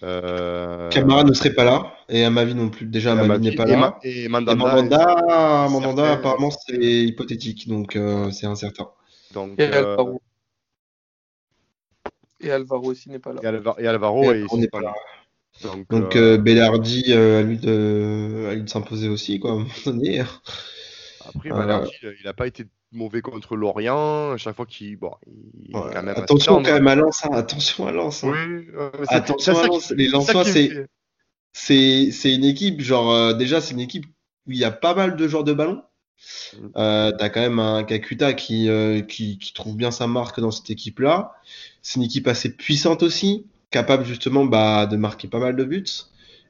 [0.01, 2.87] Camara ne serait pas là, et Amavi non plus.
[2.87, 3.99] Déjà, Amavi n'est pas là.
[4.03, 4.55] Et, Mandanda,
[5.69, 7.99] Mandanda, apparemment, c'est hypothétique, donc
[8.33, 8.89] c'est incertain.
[9.35, 9.61] Donc,
[12.41, 13.41] et Alvaro aussi n'est pas là.
[13.79, 14.95] Et, Alvaro n'est pas là.
[15.89, 19.71] Donc, euh, euh, Bellardi euh, a lui de, de s'imposer aussi, quoi, à un moment
[19.87, 20.21] donné.
[21.27, 24.33] Après, Bellardi, il n'a pas été mauvais contre Lorient.
[24.33, 24.97] À chaque fois qu'il.
[24.97, 25.13] Bon,
[25.65, 27.31] il quand même attention quand même à Lens, hein.
[27.33, 28.25] attention à Lens.
[28.25, 28.33] Hein.
[28.33, 28.67] Oui,
[29.09, 29.91] attention à Lens.
[29.93, 30.87] Les Lensois, c'est.
[31.53, 34.05] C'est une équipe, genre, déjà, c'est une équipe
[34.47, 35.83] où il y a pas mal de joueurs de ballon.
[36.55, 36.67] Mm.
[36.77, 38.69] Euh, T'as quand même un Kakuta qui,
[39.09, 41.35] qui, qui, trouve bien sa marque dans cette équipe-là.
[41.83, 45.85] C'est une équipe assez puissante aussi, capable justement bah, de marquer pas mal de buts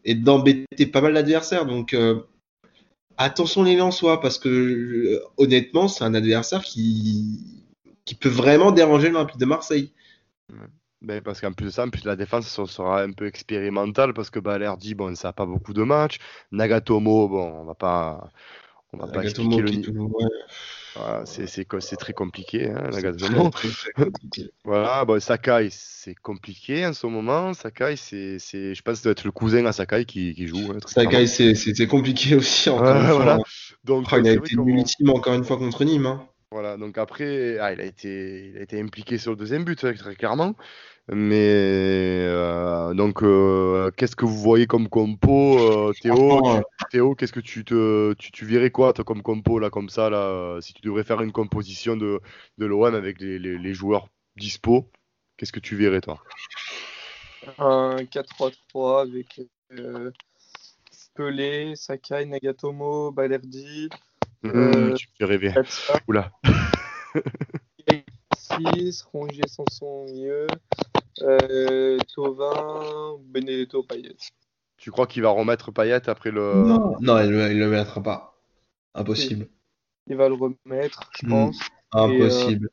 [0.07, 1.67] et d'embêter pas mal d'adversaires.
[1.67, 2.21] Donc euh,
[3.19, 7.63] attention les Lensois, parce que euh, honnêtement, c'est un adversaire qui,
[8.05, 9.93] qui peut vraiment déranger l'Olympique de Marseille.
[11.03, 14.31] Ben, parce qu'en plus de ça, en plus la défense sera un peu expérimentale parce
[14.31, 16.19] que Balerdi, bon, ça n'a pas beaucoup de matchs.
[16.53, 18.31] Nagatomo, bon, on va pas,
[18.99, 20.19] on va pas expliquer le niveau.
[21.25, 22.91] c'est très compliqué, hein,
[24.65, 27.53] voilà, bon, Sakai, c'est compliqué en ce moment.
[27.55, 30.73] Sakai, c'est, je pense que ça doit être le cousin à Sakai qui, qui joue.
[30.73, 32.71] Hein, Sakai, c'est compliqué aussi.
[32.71, 33.39] Encore une voilà.
[33.85, 36.07] Donc, il a été ultime encore une fois contre Nîmes.
[36.07, 36.27] Hein.
[36.51, 39.77] Voilà, donc après, ah, il, a été, il a été impliqué sur le deuxième but,
[39.77, 40.55] très clairement.
[41.09, 46.41] Mais euh, donc, euh, qu'est-ce que vous voyez comme compo, euh, Théo?
[46.91, 50.11] Théo, qu'est-ce que tu te, tu, tu verrais quoi toi, comme compo là, comme ça
[50.11, 52.21] là, si tu devrais faire une composition de,
[52.59, 54.91] de l'OM avec les, les, les, joueurs dispo,
[55.37, 56.21] qu'est-ce que tu verrais toi?
[57.59, 59.41] Un 4-3-3 avec
[61.15, 63.89] Pelé, Sakai, Nagatomo, Balerdi.
[64.43, 65.55] Mmh, tu me fais rêver.
[66.09, 66.33] Oula.
[68.59, 70.47] 6, Rongier, Sanson, mieux.
[71.23, 74.17] Euh, Tovin, Benedetto, Payet.
[74.77, 76.55] Tu crois qu'il va remettre Payet après le.
[76.55, 78.39] Non, non il ne le mettra pas.
[78.95, 79.49] Impossible.
[80.09, 81.31] Il, va le remettre, je hmm.
[81.31, 81.59] pense.
[81.93, 82.71] Impossible.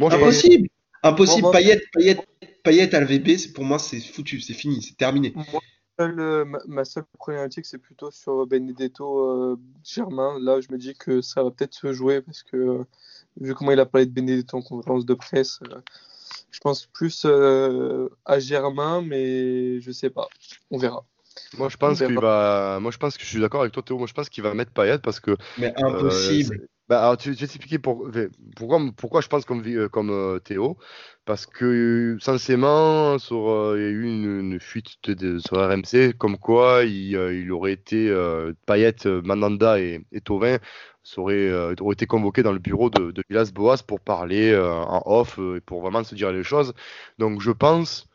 [0.00, 0.68] Euh, impossible
[1.02, 1.50] Impossible.
[1.52, 2.18] Payet, Payet,
[2.62, 5.34] Payet à l'VP, pour moi, c'est foutu, c'est fini, c'est terminé.
[6.00, 10.38] Euh, ma, seule problématique, c'est plutôt sur Benedetto Germain.
[10.40, 12.84] Là, je me dis que ça va peut-être se jouer parce que,
[13.40, 15.60] vu comment il a parlé de Benedetto en conférence de presse,
[16.50, 20.28] je pense plus euh, à Germain, mais je sais pas.
[20.70, 21.04] On verra.
[21.58, 22.78] Moi, je pense qu'il va.
[22.80, 23.98] Moi, je pense que je suis d'accord avec toi, Théo.
[23.98, 25.36] Moi, je pense qu'il va mettre Payet parce que.
[25.58, 26.66] Mais impossible.
[26.88, 28.08] Bah, alors, tu, je vais t'expliquer pour,
[28.54, 30.78] pourquoi, pourquoi je pense comme, euh, comme euh, Théo.
[31.24, 34.88] Parce que, censément, sur, euh, il y a eu une, fuite
[35.40, 38.14] sur RMC, comme quoi il, il aurait été
[38.66, 38.94] Payet,
[39.24, 40.58] Mandanda et, et Tovin
[41.16, 45.60] auraient, auraient, été convoqués dans le bureau de, de Villas-Boas pour parler en off et
[45.60, 46.74] pour vraiment se dire les choses.
[47.18, 48.08] Donc, je pense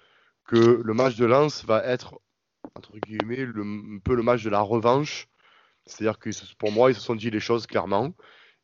[0.45, 2.21] que le match de Lens va être,
[2.75, 5.27] entre guillemets, le, un peu le match de la revanche.
[5.85, 8.13] C'est-à-dire que pour moi, ils se sont dit les choses clairement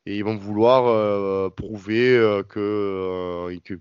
[0.08, 3.78] et ils vont vouloir euh, prouver euh, que, euh, que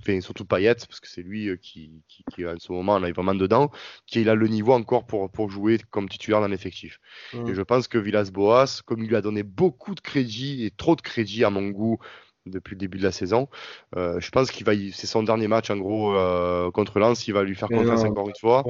[0.00, 3.36] enfin, surtout Payet, parce que c'est lui qui, qui, qui, en ce moment est vraiment
[3.36, 3.70] dedans,
[4.06, 6.98] qu'il a le niveau encore pour, pour jouer comme titulaire dans l'effectif.
[7.32, 7.48] Mm.
[7.48, 10.96] Et je pense que Villas-Boas, comme il lui a donné beaucoup de crédit et trop
[10.96, 11.98] de crédit à mon goût
[12.46, 13.48] depuis le début de la saison,
[13.94, 16.14] je pense qu'il va, c'est son dernier match en gros
[16.72, 18.64] contre Lens, il va lui faire confiance encore une fois.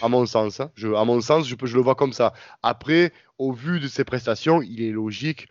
[0.00, 0.72] À mon sens, hein.
[0.74, 2.32] je, à mon sens, je, je le vois comme ça.
[2.62, 5.48] Après, au vu de ses prestations, il est logique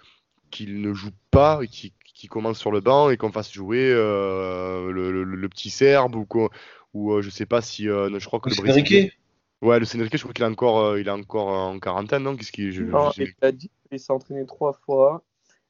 [0.53, 4.91] qu'il ne joue pas et qu'il commence sur le banc et qu'on fasse jouer euh,
[4.91, 6.49] le, petit Serbe ou, quoi,
[6.93, 9.11] ou euh, je sais pas si euh, je crois que le, Brésil.
[9.61, 12.35] Ouais, le Sénérique, je crois qu'il est encore, il est encore en quarantaine, non?
[12.35, 15.23] Qu'est-ce qu'il Non, il a dit qu'il s'est entraîné trois fois.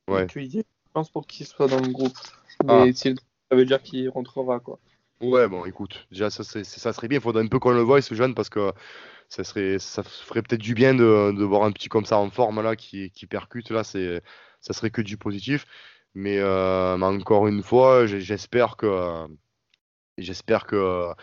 [0.07, 0.25] Ouais.
[0.35, 0.61] Et je
[0.93, 2.17] pense pour qu'il soit dans le groupe.
[2.65, 2.93] Mais ah.
[2.93, 4.79] ça veut dire qu'il rentrera, quoi.
[5.21, 7.19] Ouais, bon, écoute, déjà ça, ça serait bien.
[7.19, 8.73] Il faudrait un peu qu'on le voie, ce jeune, parce que
[9.29, 12.29] ça serait, ça ferait peut-être du bien de, de, voir un petit comme ça en
[12.29, 13.83] forme là, qui, qui percute là.
[13.83, 14.21] C'est,
[14.63, 15.67] ça serait que du positif.
[16.15, 19.28] Mais, euh, encore une fois, j'espère que
[20.17, 21.13] j'espère que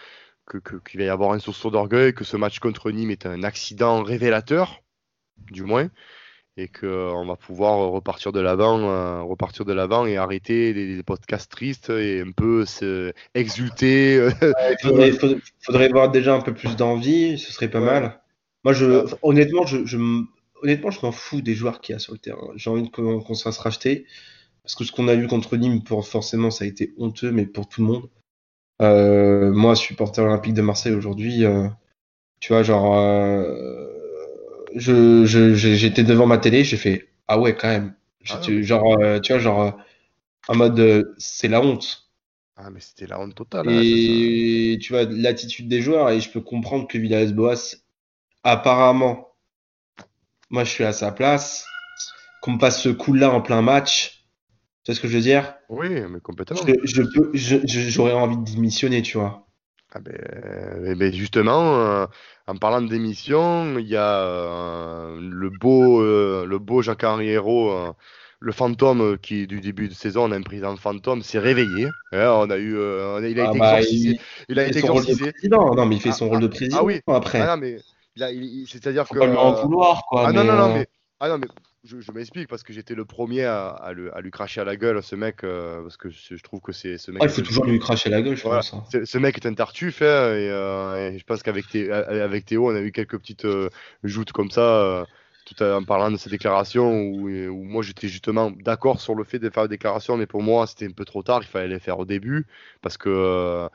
[0.84, 4.02] qu'il va y avoir un sursaut d'orgueil, que ce match contre Nîmes est un accident
[4.02, 4.82] révélateur,
[5.52, 5.88] du moins,
[6.56, 11.50] et qu'on va pouvoir repartir de l'avant, euh, repartir de l'avant et arrêter les, podcasts
[11.50, 12.64] tristes et un peu
[13.34, 14.28] exulter.
[14.42, 18.20] il faudrait, avoir déjà un peu plus d'envie, ce serait pas mal.
[18.64, 19.96] Moi, je, honnêtement, je, je,
[20.62, 22.48] honnêtement, je m'en fous des joueurs qu'il y a sur le terrain.
[22.56, 24.06] J'ai envie qu'on se fasse racheter.
[24.62, 27.46] Parce que ce qu'on a vu contre Nîmes, pour, forcément, ça a été honteux, mais
[27.46, 28.08] pour tout le monde.
[28.82, 31.68] Euh, moi, supporter olympique de Marseille aujourd'hui, euh,
[32.40, 33.86] tu vois, genre, euh,
[34.74, 37.94] j'étais devant ma télé, j'ai fait ah ouais quand même.
[38.28, 39.80] Ah genre, tu vois, genre
[40.48, 42.10] en mode c'est la honte.
[42.56, 43.68] Ah mais c'était la honte totale.
[43.70, 47.76] Et tu vois l'attitude des joueurs et je peux comprendre que Villas-Boas
[48.42, 49.29] apparemment
[50.50, 51.64] moi, je suis à sa place.
[52.42, 54.24] Qu'on me passe ce coup-là en plein match.
[54.84, 55.54] Tu sais ce que je veux dire?
[55.68, 56.56] Oui, mais complètement.
[56.84, 59.46] Je, peux, j'aurais envie de démissionner, tu vois.
[59.92, 62.06] Ah ben, ben justement, euh,
[62.46, 67.94] en parlant de démission, il y a euh, le beau, euh, le beau Jacques-Henri Hérault,
[68.38, 71.88] le fantôme qui du début de saison, on a un président fantôme, s'est réveillé.
[72.12, 74.20] Hein, on a eu, il a ah été bah, exorcisé.
[74.48, 75.32] Il, a été exorcisé.
[75.50, 76.78] Non, mais il fait son rôle de président.
[76.80, 77.00] Ah oui.
[77.08, 77.40] Après.
[77.40, 77.78] Ah, mais
[78.16, 79.18] c'est-à-dire que.
[79.18, 80.26] Pas lui en vouloir, quoi.
[80.26, 80.88] Ah non, non, non, euh, mais.
[81.20, 81.48] Ah non, mais
[81.84, 85.16] je, m'explique parce que j'étais le premier à, à, lui cracher à la gueule, ce
[85.16, 87.22] mec, euh, parce que je, trouve que c'est ce mec.
[87.22, 88.72] Ah, il faut toujours lui cracher à la gueule, je pense.
[88.72, 88.84] Hein.
[89.04, 92.80] Ce mec est un tartuffe, hein, euh, et, je pense qu'avec avec Théo, on a
[92.80, 93.46] eu quelques petites
[94.02, 95.06] joutes comme ça,
[95.44, 99.38] tout en parlant de ces déclarations, où, où moi j'étais justement d'accord sur le fait
[99.38, 101.80] de faire des déclarations, mais pour moi c'était un peu trop tard, il fallait les
[101.80, 102.46] faire au début,
[102.80, 103.68] parce que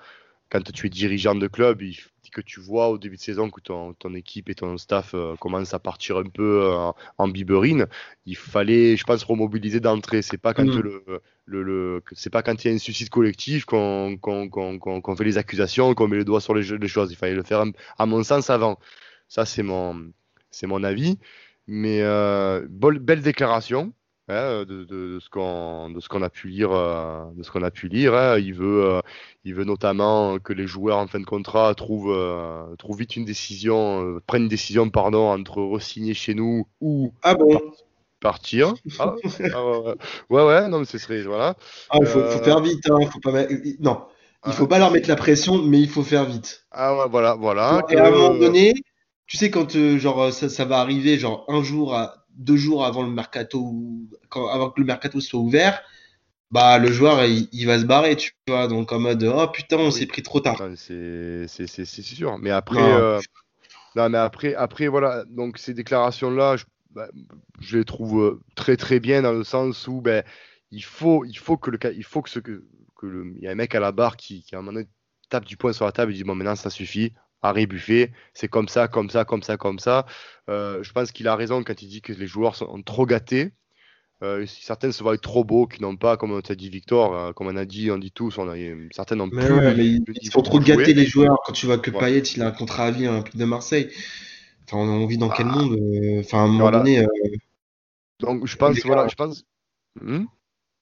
[0.49, 1.97] quand tu es dirigeant de club, il
[2.35, 5.35] que tu vois au début de saison que ton, ton équipe et ton staff euh,
[5.37, 7.87] commencent à partir un peu euh, en biberine,
[8.25, 10.21] il fallait, je pense, remobiliser d'entrée.
[10.21, 10.81] C'est pas quand mm.
[10.81, 11.03] le,
[11.45, 14.17] le, le c'est pas quand il y a un suicide collectif qu'on
[15.17, 17.09] fait les accusations, qu'on met le doigt sur les, les, choses.
[17.11, 17.63] Il fallait le faire,
[17.97, 18.77] à mon sens, avant.
[19.29, 20.11] Ça, c'est mon,
[20.51, 21.17] c'est mon avis.
[21.67, 23.93] Mais euh, belle déclaration.
[24.27, 27.61] Hein, de, de, ce qu'on de ce qu'on a pu lire euh, de ce qu'on
[27.61, 28.39] a pu lire hein.
[28.39, 29.01] il veut euh,
[29.43, 33.25] il veut notamment que les joueurs en fin de contrat trouvent euh, trouvent vite une
[33.25, 37.61] décision prennent une décision pardon entre re-signer chez nous ou ah bon?
[38.19, 38.73] partir.
[38.97, 39.13] Ah,
[39.53, 39.63] ah
[40.31, 41.55] ouais, ouais non mais ce serait voilà.
[41.91, 43.45] Ah, il faut, faut, faire vite hein, faut pas
[43.79, 44.05] non.
[44.47, 46.65] Il faut pas leur mettre la pression mais il faut faire vite.
[46.71, 48.73] Ah ouais voilà voilà et à un moment donné
[49.27, 53.03] tu sais quand genre ça, ça va arriver genre un jour à deux jours avant
[53.03, 53.73] le mercato,
[54.29, 55.81] quand, avant que le mercato soit ouvert,
[56.51, 58.67] bah le joueur il, va se barrer, tu vois.
[58.67, 60.61] Donc en mode oh putain, on s'est pris trop tard.
[60.75, 62.37] C'est sûr.
[62.39, 63.19] Mais après, euh,
[63.95, 64.09] non.
[64.09, 65.25] mais après, après voilà.
[65.25, 67.07] Donc ces déclarations là, je, bah,
[67.59, 70.23] je, les trouve euh, très très bien dans le sens où ben
[70.71, 72.63] il faut il faut que le il faut que ce que,
[72.95, 74.73] que le, il y a un mec à la barre qui, qui à un moment
[74.73, 74.87] donné
[75.29, 77.13] tape du poing sur la table et dit bon maintenant ça suffit
[77.47, 80.05] Harry Buffet, c'est comme ça, comme ça, comme ça, comme ça.
[80.49, 83.51] Euh, je pense qu'il a raison quand il dit que les joueurs sont trop gâtés.
[84.23, 87.33] Euh, certaines se voient trop beaux, qui n'ont pas, comme on t'a dit Victor, euh,
[87.33, 88.55] comme on a dit, on dit tous, on a,
[88.91, 89.41] certaines n'ont plus.
[90.21, 91.37] ils sont trop gâtés les joueurs.
[91.45, 93.89] Quand tu vois que Payet, il a un contrat à vie à Olympique de Marseille.
[94.71, 95.55] on vit dans quel ah.
[95.55, 95.77] monde
[96.19, 97.05] Enfin, à un moment donné.
[98.19, 99.43] Donc, je pense, voilà, je pense.
[100.01, 100.25] Hmm?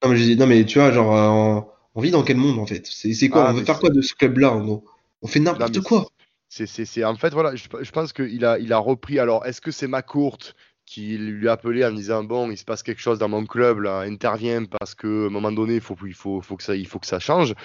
[0.04, 2.86] Non, mais je non, mais tu vois, genre, on vit dans quel monde en fait?
[2.86, 3.48] C'est quoi?
[3.48, 6.08] Ah, On veut faire quoi de ce club-là on, fait n'importe quoi.
[6.56, 9.18] C'est en fait voilà, je, pense qu'il a il a repris.
[9.20, 12.66] Alors est-ce que c'est ma courte qui lui a appelé en disant bon il se
[12.66, 15.96] passe quelque chose dans mon club là, intervient parce que un moment donné il faut
[16.06, 17.56] il faut, faut que ça il faut que ça change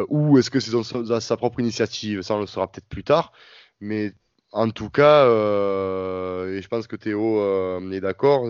[0.00, 0.72] euh, ou est-ce que c'est
[1.20, 2.22] sa, propre initiative?
[2.22, 3.32] Ça on le saura peut-être plus tard
[3.80, 4.12] mais
[4.52, 8.46] en tout cas, euh, et je pense que Théo euh, est d'accord,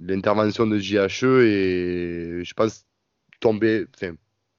[0.00, 2.86] l'intervention de JHE et je pense
[3.40, 3.86] tomber,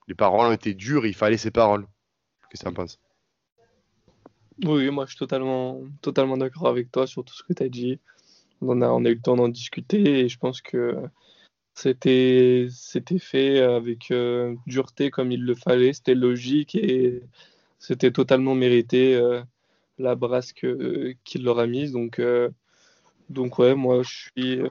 [0.08, 1.86] les paroles ont été dures, il fallait ces paroles.
[2.50, 3.00] Qu'est-ce que tu en penses?
[4.64, 7.70] Oui, moi je suis totalement, totalement d'accord avec toi sur tout ce que tu as
[7.70, 8.00] dit.
[8.62, 10.96] On a, on a eu le temps d'en discuter et je pense que
[11.76, 12.68] c'était,
[13.20, 17.22] fait avec euh, dureté comme il le fallait, c'était logique et
[17.78, 19.44] c'était totalement mérité euh,
[20.00, 21.92] la brasse qu'il leur a mise.
[21.92, 22.50] Donc, euh,
[23.30, 24.62] donc ouais, moi je suis,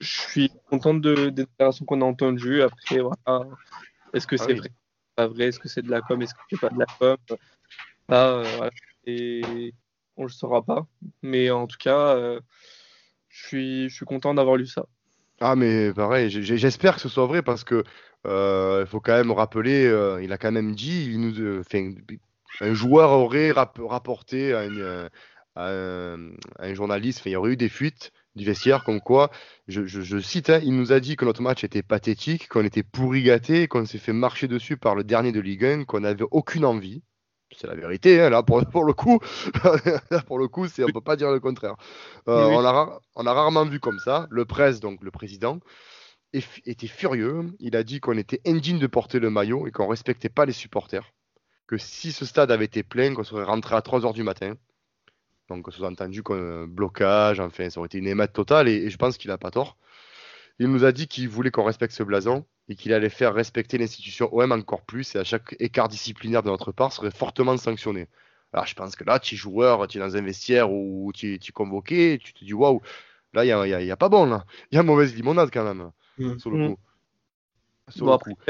[0.00, 2.62] je suis contente de, des déclarations qu'on a entendues.
[2.62, 3.46] Après, voilà,
[4.12, 4.70] est-ce que ah c'est vrai,
[5.14, 7.16] pas vrai, est-ce que c'est de la com, est-ce que c'est pas de la com?
[8.08, 8.70] Voilà
[9.06, 9.74] et
[10.16, 10.86] on le saura pas.
[11.22, 12.40] Mais en tout cas, euh,
[13.28, 14.86] je, suis, je suis content d'avoir lu ça.
[15.40, 17.82] Ah mais pareil, j'espère que ce soit vrai parce que
[18.26, 21.62] euh, il faut quand même rappeler, euh, il a quand même dit, il nous,
[22.60, 25.10] un joueur aurait rapporté à,
[25.56, 29.30] un, journaliste, il y aurait eu des fuites du vestiaire comme quoi,
[29.68, 32.82] je, je, cite, hein, il nous a dit que notre match était pathétique, qu'on était
[32.84, 36.24] pourri gâté, qu'on s'est fait marcher dessus par le dernier de Ligue 1, qu'on n'avait
[36.30, 37.02] aucune envie
[37.56, 39.18] c'est la vérité, hein, là, pour, pour, le coup,
[40.26, 41.76] pour le coup, c'est, on peut pas dire le contraire.
[42.28, 44.26] Euh, on, a, on, a, rarement vu comme ça.
[44.30, 45.60] Le presse, donc le président,
[46.32, 47.46] était furieux.
[47.60, 50.52] Il a dit qu'on était indigne de porter le maillot et qu'on respectait pas les
[50.52, 51.12] supporters.
[51.66, 54.54] Que si ce stade avait été plein, qu'on serait rentré à 3 heures du matin.
[55.48, 59.18] Donc, sous-entendu qu'un blocage, enfin, ça aurait été une émette totale et, et je pense
[59.18, 59.76] qu'il n'a pas tort.
[60.58, 63.76] Il nous a dit qu'il voulait qu'on respecte ce blason et qu'il allait faire respecter
[63.78, 68.08] l'institution OM encore plus et à chaque écart disciplinaire de notre part serait fortement sanctionné.
[68.52, 71.34] Alors je pense que là, tu es joueur, tu es dans un vestiaire ou tu
[71.34, 72.80] es convoqué, tu te dis waouh,
[73.32, 74.44] là, il n'y a, pas bon, là.
[74.70, 76.38] Il y a mauvaise limonade quand même, mmh.
[76.38, 76.62] sur le mmh.
[76.62, 76.78] le coup.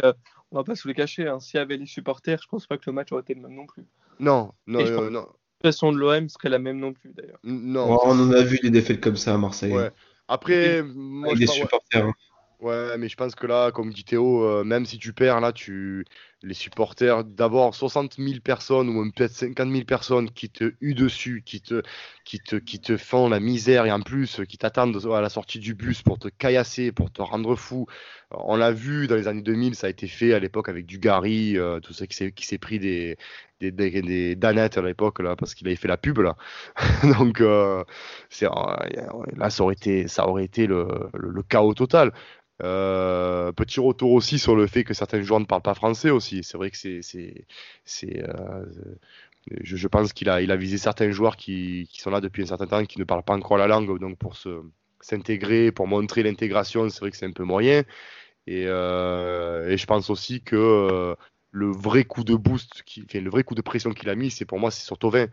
[0.04, 0.12] Euh,
[0.50, 1.40] on va pas se le cacher, hein.
[1.40, 3.54] s'il y avait les supporters, je pense pas que le match aurait été le même
[3.54, 3.84] non plus.
[4.20, 5.26] Non, non, euh, non.
[5.62, 7.38] La situation de l'OM serait la même non plus d'ailleurs.
[7.42, 7.98] Non.
[8.04, 9.72] on en a vu des défaites comme ça à Marseille.
[9.72, 9.90] Ouais.
[10.28, 12.06] Après, moi, Avec des supporters.
[12.06, 12.14] Hein.
[12.60, 15.52] Ouais, mais je pense que là, comme dit Théo, euh, même si tu perds, là,
[15.52, 16.06] tu
[16.44, 21.42] les supporters, d'avoir 60 000 personnes ou peut-être 50 000 personnes qui te huent dessus,
[21.44, 21.82] qui te,
[22.24, 25.58] qui, te, qui te font la misère et en plus qui t'attendent à la sortie
[25.58, 27.86] du bus pour te caillasser, pour te rendre fou.
[28.30, 30.98] On l'a vu dans les années 2000, ça a été fait à l'époque avec du
[30.98, 33.16] Gary, euh, tout ça qui s'est pris des,
[33.60, 36.36] des, des, danettes à l'époque parce qu'il avait fait la pub là.
[37.18, 37.84] Donc euh,
[39.36, 42.12] là ça aurait été ça aurait été le chaos total.
[42.62, 46.44] Euh, petit retour aussi sur le fait que certains joueurs ne parlent pas français aussi.
[46.44, 47.46] C'est vrai que c'est,
[48.12, 48.64] euh,
[49.62, 52.98] je, pense qu'il a, visé certains joueurs qui, sont là depuis un certain temps, qui
[52.98, 54.36] ne parlent pas encore la langue, donc pour
[55.00, 57.82] s'intégrer, pour montrer l'intégration, c'est vrai que c'est un peu moyen.
[58.46, 61.16] Et, euh, je pense aussi que
[61.50, 64.58] le vrai coup de boost, le vrai coup de pression qu'il a mis, c'est pour
[64.60, 65.28] moi, c'est sur Tovin.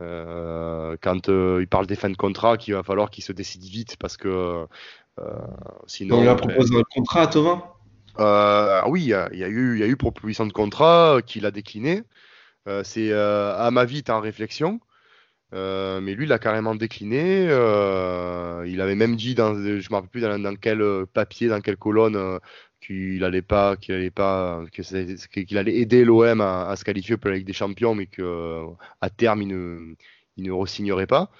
[0.00, 3.96] Euh, quand il parle des fins de contrat, qu'il va falloir qu'il se décide vite
[3.98, 4.66] parce que
[5.86, 7.62] sinon, on lui a proposé un contrat à Tovin
[8.18, 11.50] euh, Oui, il y, a, eu, il y a eu proposition de contrat qu'il a
[11.50, 12.02] décliné.
[12.68, 14.80] Euh, c'est à ma vie, en réflexion.
[15.52, 17.44] mais lui, il a carrément décliné.
[17.44, 21.76] il avait même dit, dans, je ne me rappelle plus dans, quel papier, dans quelle
[21.76, 22.38] colonne,
[22.80, 27.36] qu'il allait pas, qu'il allait pas, qu'il allait aider l'OM à, se qualifier pour la
[27.36, 29.94] Ligue des Champions, mais qu'à terme, il ne,
[30.36, 31.30] il ne re-signerait pas.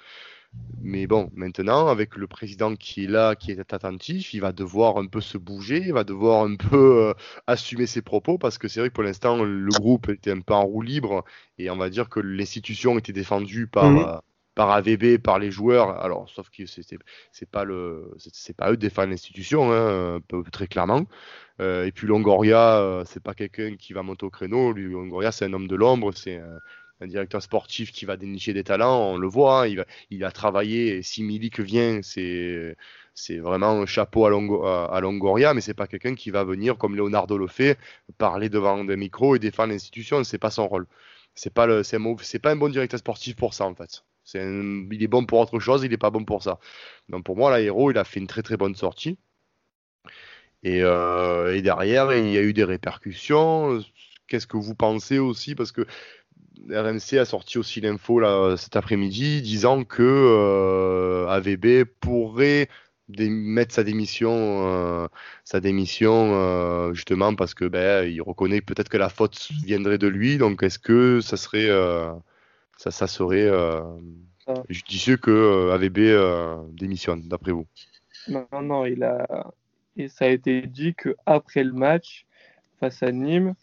[0.81, 4.97] Mais bon, maintenant, avec le président qui est là, qui est attentif, il va devoir
[4.97, 7.13] un peu se bouger, il va devoir un peu euh,
[7.47, 10.53] assumer ses propos, parce que c'est vrai que pour l'instant, le groupe était un peu
[10.53, 11.25] en roue libre,
[11.57, 13.97] et on va dire que l'institution était défendue par, mhm.
[13.97, 14.17] euh,
[14.55, 16.01] par AVB, par les joueurs.
[16.01, 20.19] Alors, sauf que c'est pas le, c'est pas eux de défendre l'institution, hein,
[20.51, 21.05] très clairement.
[21.59, 24.71] Euh, et puis Longoria, c'est pas quelqu'un qui va monter au créneau.
[24.73, 26.39] Lui, Longoria, c'est un homme de l'ombre, c'est
[27.01, 31.01] un directeur sportif qui va dénicher des talents, on le voit, hein, il, a travaillé,
[31.03, 36.43] si Milik vient, c'est vraiment un chapeau à, Longoria, mais c'est pas quelqu'un qui va
[36.43, 37.77] venir, comme Leonardo le fait,
[38.17, 40.87] parler devant des micros et défendre l'institution, c'est pas son rôle.
[41.35, 44.03] C'est pas c'est pas un bon directeur sportif pour ça en fait.
[44.33, 46.59] Il est bon pour autre chose, il est pas bon pour ça.
[47.09, 49.17] Donc pour moi, l'aéro, il a fait une très très bonne sortie.
[50.63, 53.79] Et, euh, et derrière, il y a eu des répercussions.
[54.27, 55.55] Qu'est-ce que vous pensez aussi?
[55.55, 55.85] Parce que
[56.69, 58.21] RMC a sorti aussi l'info
[58.57, 62.69] cet après-midi disant que AVB pourrait
[63.09, 65.07] mettre sa démission,
[65.43, 70.37] sa démission justement parce que ben, il reconnaît peut-être que la faute viendrait de lui.
[70.37, 71.69] Donc est-ce que ça serait,
[72.77, 74.53] ça, ça serait ah.
[74.69, 77.67] judicieux que AVB démissionne d'après vous?
[78.27, 79.51] Non, non, il a,
[79.97, 82.25] et ça a été dit que après le match
[82.79, 83.55] face à Nîmes,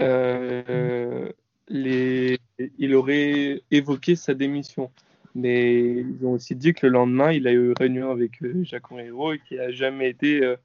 [0.00, 1.30] euh,
[1.70, 2.38] les...
[2.78, 4.90] il aurait évoqué sa démission.
[5.34, 8.64] Mais ils ont aussi dit que le lendemain, il a eu une réunion avec euh,
[8.64, 10.56] Jacques Henriot et qu'il a jamais été euh,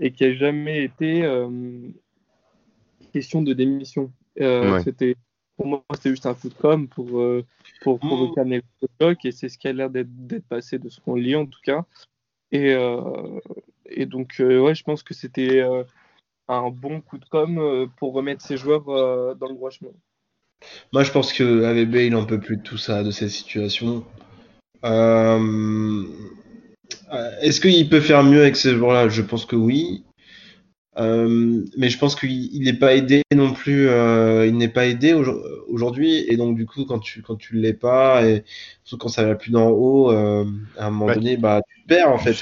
[0.00, 1.22] et qu'il a jamais été
[3.12, 4.10] question de démission.
[4.82, 5.14] C'était
[5.56, 7.22] pour moi, c'était juste un coup de com pour
[7.82, 8.60] pour provoquer un
[9.00, 11.60] choc et c'est ce qui a l'air d'être passé de ce qu'on lit en tout
[11.62, 11.84] cas.
[12.50, 12.74] Et,
[13.90, 15.62] et donc, ouais, je pense que c'était
[16.48, 19.90] un bon coup de com euh, pour remettre ses joueurs euh, dans le droit chemin.
[20.92, 24.04] Moi, je pense que AVB, il en peut plus de tout ça, de cette situation.
[24.84, 26.04] Euh,
[27.40, 30.04] est-ce qu'il peut faire mieux avec ces joueurs-là Je pense que oui.
[30.96, 33.88] mais je pense qu'il n'est pas aidé non plus.
[33.88, 35.14] il n'est pas aidé
[35.68, 38.44] aujourd'hui, et donc du coup, quand tu quand tu l'es pas, et
[38.84, 40.44] surtout quand ça va plus d'en haut, à
[40.78, 42.32] un moment donné, bah tu perds en fait.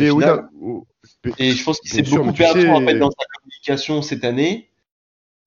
[1.38, 4.68] Et je pense qu'il s'est beaucoup perdu en fait, dans sa communication cette année.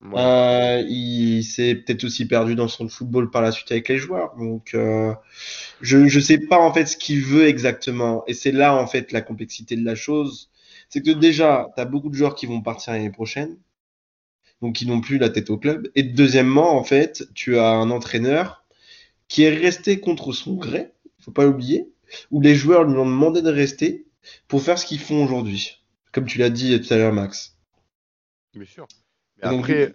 [0.04, 4.36] Euh, il s'est peut-être aussi perdu dans son football par la suite avec les joueurs.
[4.38, 5.14] Donc, euh,
[5.82, 8.24] je ne sais pas en fait ce qu'il veut exactement.
[8.28, 10.52] Et c'est là en fait la complexité de la chose.
[10.90, 13.58] C'est que déjà, tu as beaucoup de joueurs qui vont partir l'année prochaine,
[14.62, 15.90] donc qui n'ont plus la tête au club.
[15.96, 18.66] Et deuxièmement, en fait, tu as un entraîneur
[19.28, 21.90] qui est resté contre son gré, il faut pas l'oublier,
[22.32, 24.06] où les joueurs lui ont demandé de rester
[24.48, 25.84] pour faire ce qu'ils font aujourd'hui.
[26.14, 27.58] Comme tu l'as dit tout à l'heure, Max.
[28.54, 28.88] Bien sûr.
[29.42, 29.94] Après,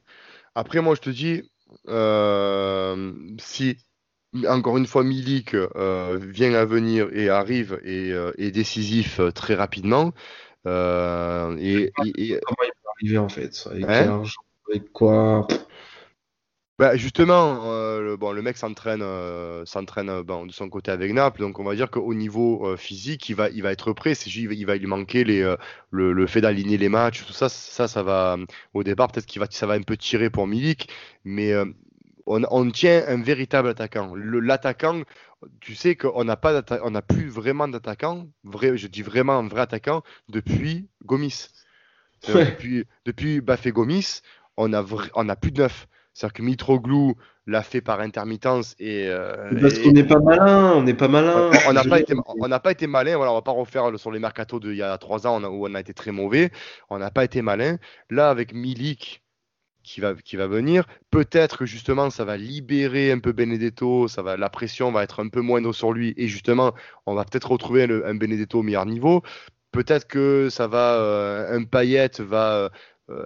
[0.55, 1.43] après, moi, je te dis,
[1.89, 3.77] euh, si
[4.49, 9.55] encore une fois Milik euh, vient à venir et arrive et euh, est décisif très
[9.55, 10.13] rapidement.
[10.67, 14.23] et, Comment il peut arriver en fait Avec, hein
[14.69, 15.47] avec quoi
[16.83, 20.91] bah, justement, euh, le, bon, le mec s'entraîne, euh, s'entraîne euh, bon, de son côté
[20.91, 24.15] avec Naples, donc on va dire qu'au niveau physique, il va, il va être prêt.
[24.15, 25.55] Il va lui manquer les,
[25.93, 28.37] le, fait d'aligner les matchs, tout ça, ça, ça va.
[28.75, 30.89] Au départ, peut-être qu'il va, ça va un peu tirer pour Milik,
[31.25, 31.55] mais
[32.27, 34.13] on, on, tient un véritable attaquant.
[34.17, 35.03] L'attaquant,
[35.61, 39.47] tu sais qu'on n'a pas, on n'a plus vraiment d'attaquant, vrai, je dis vraiment un
[39.47, 41.47] vrai attaquant depuis Gomis.
[42.27, 44.23] depuis, depuis Bafé Gomis,
[44.57, 45.87] on a, on a plus de neuf.
[46.15, 47.15] C'est-à-dire que Mitroglou
[47.47, 49.09] l'a fait par intermittence et.
[49.09, 51.51] Euh, parce qu'on n'est pas malin, on n'est pas malin.
[51.67, 53.17] On n'a pas, été, on pas été malin.
[53.17, 55.75] Voilà, on va pas refaire sur les mercatos d'il y a trois ans où on
[55.75, 56.51] a été très mauvais.
[56.91, 57.79] On n'a pas été malin.
[58.11, 59.23] Là, avec Milik
[59.83, 64.09] qui va, qui va venir, peut-être que justement ça va libérer un peu Benedetto.
[64.09, 66.73] Ça va, la pression va être un peu moindre sur lui et justement
[67.07, 69.23] on va peut-être retrouver un Benedetto au meilleur niveau.
[69.73, 72.71] Peut-être que ça va, euh, un paillette va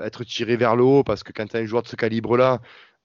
[0.03, 2.61] être tiré vers le haut parce que quand tu as un joueur de ce calibre-là,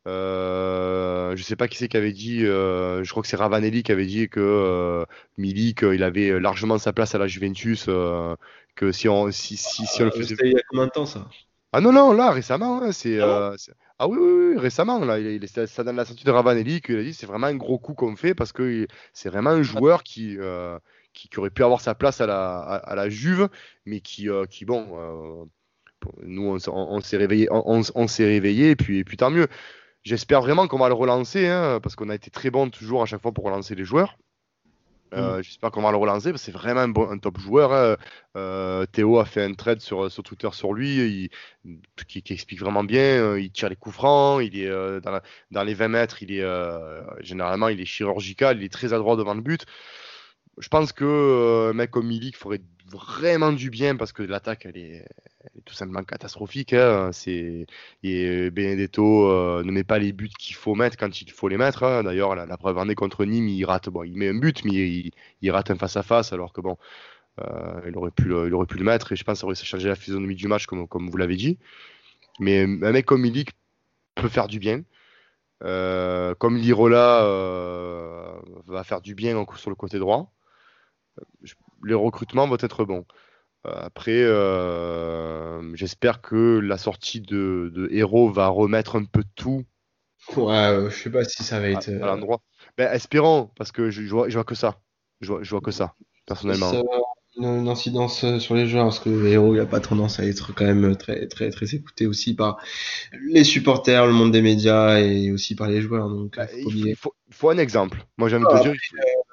[0.07, 3.83] euh, je sais pas qui c'est qui avait dit, euh, je crois que c'est Ravanelli
[3.83, 5.05] qui avait dit que euh,
[5.37, 7.85] Milik, il avait largement sa place à la Juventus,
[8.75, 10.35] que si on, si, si, si on le faisait.
[10.43, 11.27] Il y a combien de temps ça?
[11.73, 13.19] Ah non, non, là, récemment, hein, c'est.
[13.19, 13.53] Ah,
[13.99, 17.03] ah, oui, oui, oui, récemment, là, il, ça dans la sortie de Ravanelli qu'il a
[17.03, 20.37] dit c'est vraiment un gros coup qu'on fait parce que c'est vraiment un joueur qui,
[21.13, 23.47] qui, qui, aurait pu avoir sa place à la, à, à la Juve,
[23.85, 25.47] mais qui, qui bon
[26.23, 29.47] nous, on, s'est réveillé, on, s'est réveillé, et puis, et puis tant mieux.
[30.03, 33.05] J'espère vraiment qu'on va le relancer, hein, parce qu'on a été très bon toujours à
[33.05, 34.17] chaque fois pour relancer les joueurs.
[35.13, 35.43] Euh, mm.
[35.43, 37.73] J'espère qu'on va le relancer parce que c'est vraiment un, bon, un, top joueur.
[37.73, 37.97] Hein.
[38.37, 41.29] Euh, Théo a fait un trade sur, sur Twitter sur lui
[41.65, 43.01] il, qui, explique vraiment bien.
[43.01, 44.69] Euh, il tire les coups francs, il est
[45.01, 45.19] dans,
[45.51, 46.45] dans, les 20 mètres, il est
[47.19, 49.65] généralement il est chirurgical, il est très adroit devant le but.
[50.57, 54.77] Je pense que un mec comme Milik ferait vraiment du bien parce que l'attaque elle
[54.77, 55.05] est,
[55.65, 56.73] tout simplement catastrophique.
[56.73, 57.11] Hein.
[57.13, 57.65] C'est
[58.03, 61.57] et Benedetto euh, ne met pas les buts qu'il faut mettre quand il faut les
[61.57, 61.83] mettre.
[61.83, 62.03] Hein.
[62.03, 63.89] D'ailleurs, la, preuve en est contre Nîmes, il rate.
[63.89, 66.77] Bon, il met un but, mais il, rate un face à face alors que bon,
[67.39, 69.45] euh, il aurait pu, le, il aurait pu le mettre et je pense que ça
[69.45, 71.57] aurait changé la physionomie du match comme, comme vous l'avez dit.
[72.39, 73.51] Mais un mec comme Milik
[74.15, 74.83] peut faire du bien.
[75.63, 77.21] Euh, comme Lirola
[78.65, 80.31] va faire du bien sur le côté droit
[81.83, 83.05] les recrutements vont être bons.
[83.67, 89.63] Euh, après, euh, j'espère que la sortie de, de Hero va remettre un peu tout.
[90.35, 91.89] Ouais, je sais pas si ça va être.
[91.89, 92.41] À, l'endroit.
[92.77, 94.79] Ben, espérons, parce que je, vois, je vois que ça.
[95.19, 95.93] Je vois, je vois que ça,
[96.25, 96.71] personnellement.
[97.37, 100.25] une, incidence euh, sur les joueurs parce que le héros il a pas tendance à
[100.25, 102.57] être quand même très très très écouté aussi par
[103.21, 106.09] les supporters, le monde des médias et aussi par les joueurs.
[106.09, 106.95] Donc bah, il
[107.29, 108.03] faut, un exemple.
[108.17, 108.73] Moi j'ai envie de te dire.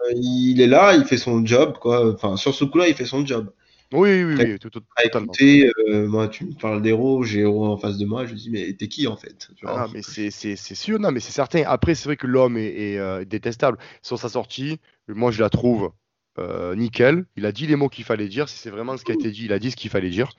[0.09, 2.13] Euh, il est là, il fait son job quoi.
[2.13, 3.53] Enfin sur ce coup-là il fait son job.
[3.91, 5.33] Oui, oui, oui, tout, totalement.
[5.33, 8.37] Écouter, euh, moi, tu me parles d'héros, j'ai héros en face de moi, je me
[8.37, 11.63] dis, mais t'es qui en fait Ah, mais c'est sûr, non, mais c'est certain.
[11.67, 13.79] Après, c'est vrai que l'homme est, est détestable.
[14.03, 14.79] Sur sa sortie,
[15.09, 15.91] moi, je la trouve
[16.39, 17.25] euh, nickel.
[17.37, 18.49] Il a dit les mots qu'il fallait dire.
[18.49, 20.31] Si c'est vraiment ce qui a été dit, il a dit ce qu'il fallait dire.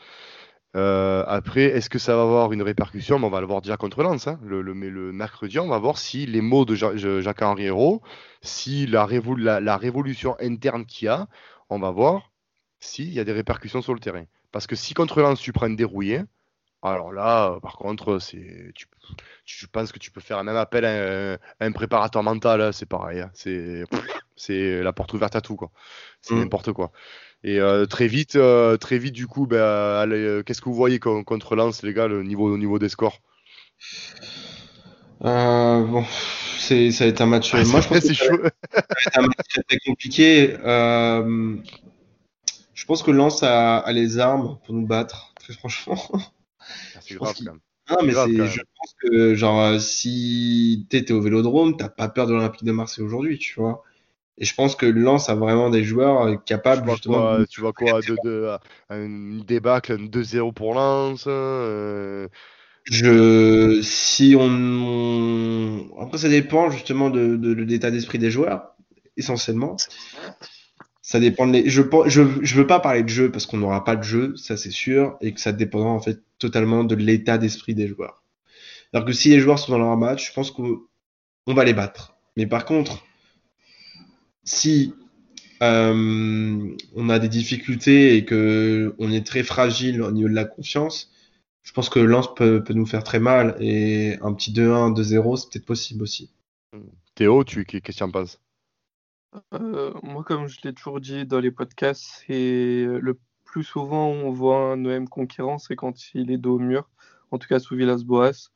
[0.76, 3.16] Euh, après, est-ce que ça va avoir une répercussion?
[3.16, 4.28] On va le voir déjà contre Lens.
[4.28, 4.40] Hein.
[4.44, 4.62] Le,
[5.12, 7.70] mercredi, on va voir si les mots de Jacques-Henri
[8.42, 9.08] si la,
[9.60, 11.28] la, révolution interne qu'il y a,
[11.70, 12.32] on va voir
[12.80, 14.26] s'il y a des répercussions sur le terrain.
[14.52, 16.22] Parce que si contre Lens, tu prends un dérouillé,
[16.82, 18.88] alors là, par contre, c'est, tu,
[19.46, 22.86] je pense que tu peux faire un même appel à un, préparateur mental, hein, c'est
[22.86, 23.20] pareil.
[23.20, 23.32] Hein.
[23.34, 23.84] C'est,
[24.36, 25.72] c'est la porte ouverte à tout, quoi.
[26.22, 26.40] C'est mm.
[26.40, 26.92] n'importe quoi.
[27.44, 31.00] Et euh, très vite, euh, très vite, du coup, ben, euh, qu'est-ce que vous voyez
[31.00, 33.22] contre Lens, les gars, le niveau, au niveau des scores?
[35.22, 36.06] Bon,
[36.60, 37.54] c'est, ça va être un match.
[37.54, 38.40] Ah, moi, je pense que chaud.
[38.74, 40.56] ça va être un match très compliqué.
[42.74, 45.98] je pense que Lens a, les armes pour nous battre, très franchement.
[46.96, 47.60] Ah, c'est grave, quand même.
[47.90, 52.64] Non, mais je pense que, genre, si t'étais au vélodrome, t'as pas peur de l'Olympique
[52.64, 53.84] de Marseille aujourd'hui, tu vois.
[54.40, 57.36] Et je pense que Lens a vraiment des joueurs euh, capables tu justement.
[57.36, 58.58] Quoi, tu vois quoi de, de,
[58.90, 62.28] Une débâcle, 2-0 pour Lens euh...
[62.86, 68.74] Je, si on, après ça dépend justement de, de, l'état d'esprit des joueurs,
[69.16, 69.76] essentiellement.
[71.02, 71.70] Ça dépend de les...
[71.70, 74.58] je, je, je veux pas parler de jeu parce qu'on n'aura pas de jeu, ça
[74.58, 78.24] c'est sûr, et que ça dépendra en fait totalement de l'état d'esprit des joueurs.
[78.94, 80.80] Alors que si les joueurs sont dans leur match, je pense qu'on
[81.48, 82.16] va les battre.
[82.38, 83.06] Mais par contre,
[84.44, 84.94] si
[85.62, 90.46] euh, on a des difficultés et que on est très fragile au niveau de la
[90.46, 91.12] confiance,
[91.62, 95.52] je pense que Lens peut, nous faire très mal et un petit 2-1, 2-0, c'est
[95.52, 96.32] peut-être possible aussi.
[97.16, 98.40] Théo, tu qu'est-ce que tu en penses?
[99.54, 103.20] Euh, Moi, comme je l'ai toujours dit dans les podcasts, c'est le
[103.50, 106.88] plus souvent on voit un OM conquérant, c'est quand il est dos au mur.
[107.32, 108.52] En tout cas, sous Villas-Boas,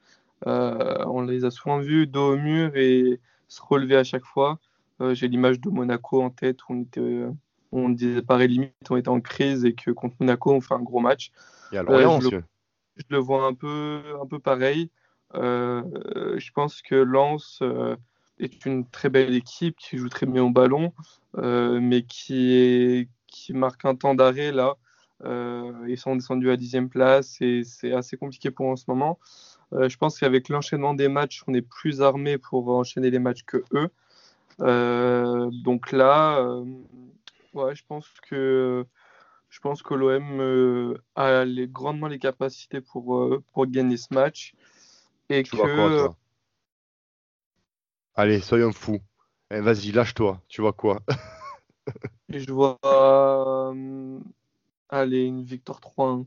[0.45, 4.59] euh, on les a souvent vus dos au mur et se relever à chaque fois.
[5.01, 7.25] Euh, j'ai l'image de Monaco en tête où on était,
[7.71, 10.81] on disait pareil limite, on était en crise et que contre Monaco on fait un
[10.81, 11.31] gros match.
[11.71, 12.43] Et alors, euh, je, le,
[12.97, 14.91] je, le, vois un peu, un peu pareil.
[15.33, 17.63] je pense que Lens
[18.37, 20.93] est une très belle équipe qui joue très bien au ballon,
[21.35, 24.77] mais qui, est, qui marque un temps d'arrêt là.
[25.87, 29.19] ils sont descendus à dixième place et c'est assez compliqué pour eux en ce moment.
[29.71, 33.63] je pense qu'avec l'enchaînement des matchs, on est plus armé pour enchaîner les matchs que
[33.73, 33.89] eux.
[34.61, 36.65] Euh, donc là, euh,
[37.53, 38.85] ouais, je pense que
[39.49, 44.53] je pense que l'OM euh, a les, grandement les capacités pour, pour gagner ce match.
[45.29, 46.07] Et tu que.
[48.15, 49.01] Allez, soyons fous.
[49.49, 50.41] Eh, vas-y, lâche-toi.
[50.47, 51.01] Tu vois quoi?
[52.33, 52.79] Je vois.
[54.89, 56.25] allez, une victoire 3-1.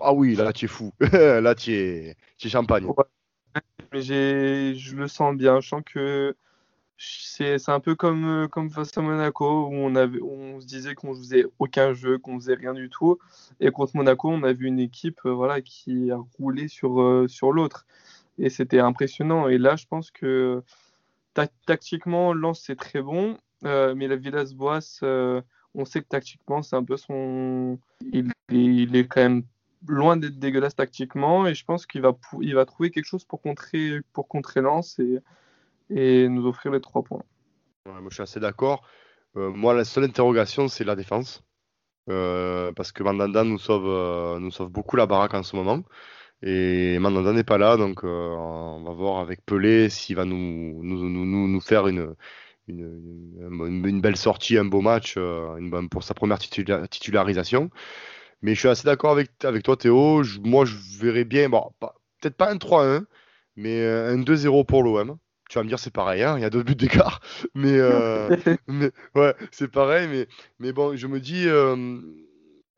[0.00, 0.92] Ah oui, là, tu es fou.
[1.00, 2.86] là, tu es, es champagne.
[3.92, 5.60] Mais je le sens bien.
[5.60, 6.34] Je sens que
[7.04, 10.94] c'est un peu comme, euh, comme face à Monaco où on, avait, on se disait
[10.94, 13.18] qu'on faisait aucun jeu, qu'on faisait rien du tout.
[13.60, 17.26] Et contre Monaco, on a vu une équipe euh, voilà, qui a roulé sur, euh,
[17.28, 17.86] sur l'autre.
[18.38, 19.48] Et c'était impressionnant.
[19.48, 20.62] Et là, je pense que
[21.66, 23.36] tactiquement, Lens, c'est très bon.
[23.62, 25.00] Mais la Villas-Boas,
[25.74, 27.78] on sait que tactiquement, c'est un peu son.
[28.12, 29.44] Il, est quand même
[29.86, 31.46] loin d'être dégueulasse tactiquement.
[31.46, 34.98] Et je pense qu'il va, il va trouver quelque chose pour contrer, pour contrer Lens.
[34.98, 35.20] Et
[35.94, 37.22] et nous offrir les trois points.
[37.86, 38.82] moi, je suis assez d'accord.
[39.36, 41.42] Euh, moi, la seule interrogation, c'est la défense.
[42.10, 45.82] Euh, parce que Mandanda nous sauve, euh, nous sauve beaucoup la baraque en ce moment.
[46.42, 51.08] Et Mandanda n'est pas là, donc on va voir avec Pelé s'il va nous, nous,
[51.08, 52.16] nous, nous, faire une,
[52.68, 57.70] une, une, belle sortie, un beau match une, pour sa première titularisation.
[58.42, 60.22] Mais je suis assez d'accord avec, avec toi, Théo.
[60.44, 61.70] moi, je verrais bien, bon,
[62.20, 63.04] peut-être pas un 3-1,
[63.56, 65.18] mais un 2-0 pour l'OM
[65.52, 67.20] tu vas me dire c'est pareil, hein, il y a deux buts d'écart,
[67.54, 68.34] mais, euh,
[68.68, 70.26] mais ouais, c'est pareil, mais,
[70.58, 72.00] mais bon, je me dis euh,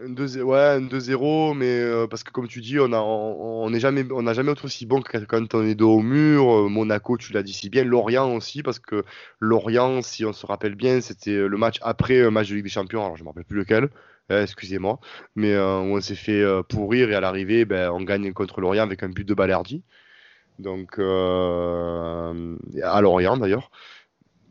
[0.04, 4.34] un 2-0, mais euh, parce que comme tu dis, on a, on, jamais, on n'a
[4.34, 6.68] jamais aussi bon que quand on est dos au mur.
[6.68, 9.04] Monaco, tu l'as dit si bien, Lorient aussi, parce que
[9.40, 12.70] Lorient, si on se rappelle bien, c'était le match après un match de Ligue des
[12.70, 13.88] Champions, alors je me rappelle plus lequel.
[14.30, 15.00] excusez-moi,
[15.36, 19.08] mais on s'est fait pourrir et à l'arrivée, ben, on gagne contre Lorient avec un
[19.08, 19.82] but de Balerdi
[20.58, 23.70] donc euh, à Lorient d'ailleurs.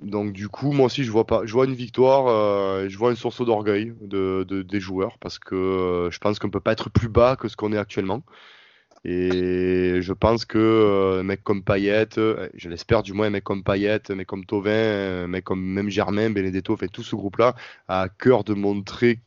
[0.03, 3.09] Donc du coup, moi aussi, je vois pas, je vois une victoire, euh, je vois
[3.11, 6.89] une source d'orgueil de, des joueurs parce que euh, je pense qu'on peut pas être
[6.89, 8.23] plus bas que ce qu'on est actuellement.
[9.05, 13.43] Et je pense que euh, un mec comme Payet, je l'espère du moins, un mec
[13.43, 17.55] comme Payet, un mec comme Tovin, un mec comme même Germain, Benedetto, tout ce groupe-là
[17.87, 19.21] a cœur de montrer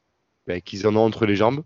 [0.47, 1.63] ben, qu'ils en ont entre les jambes.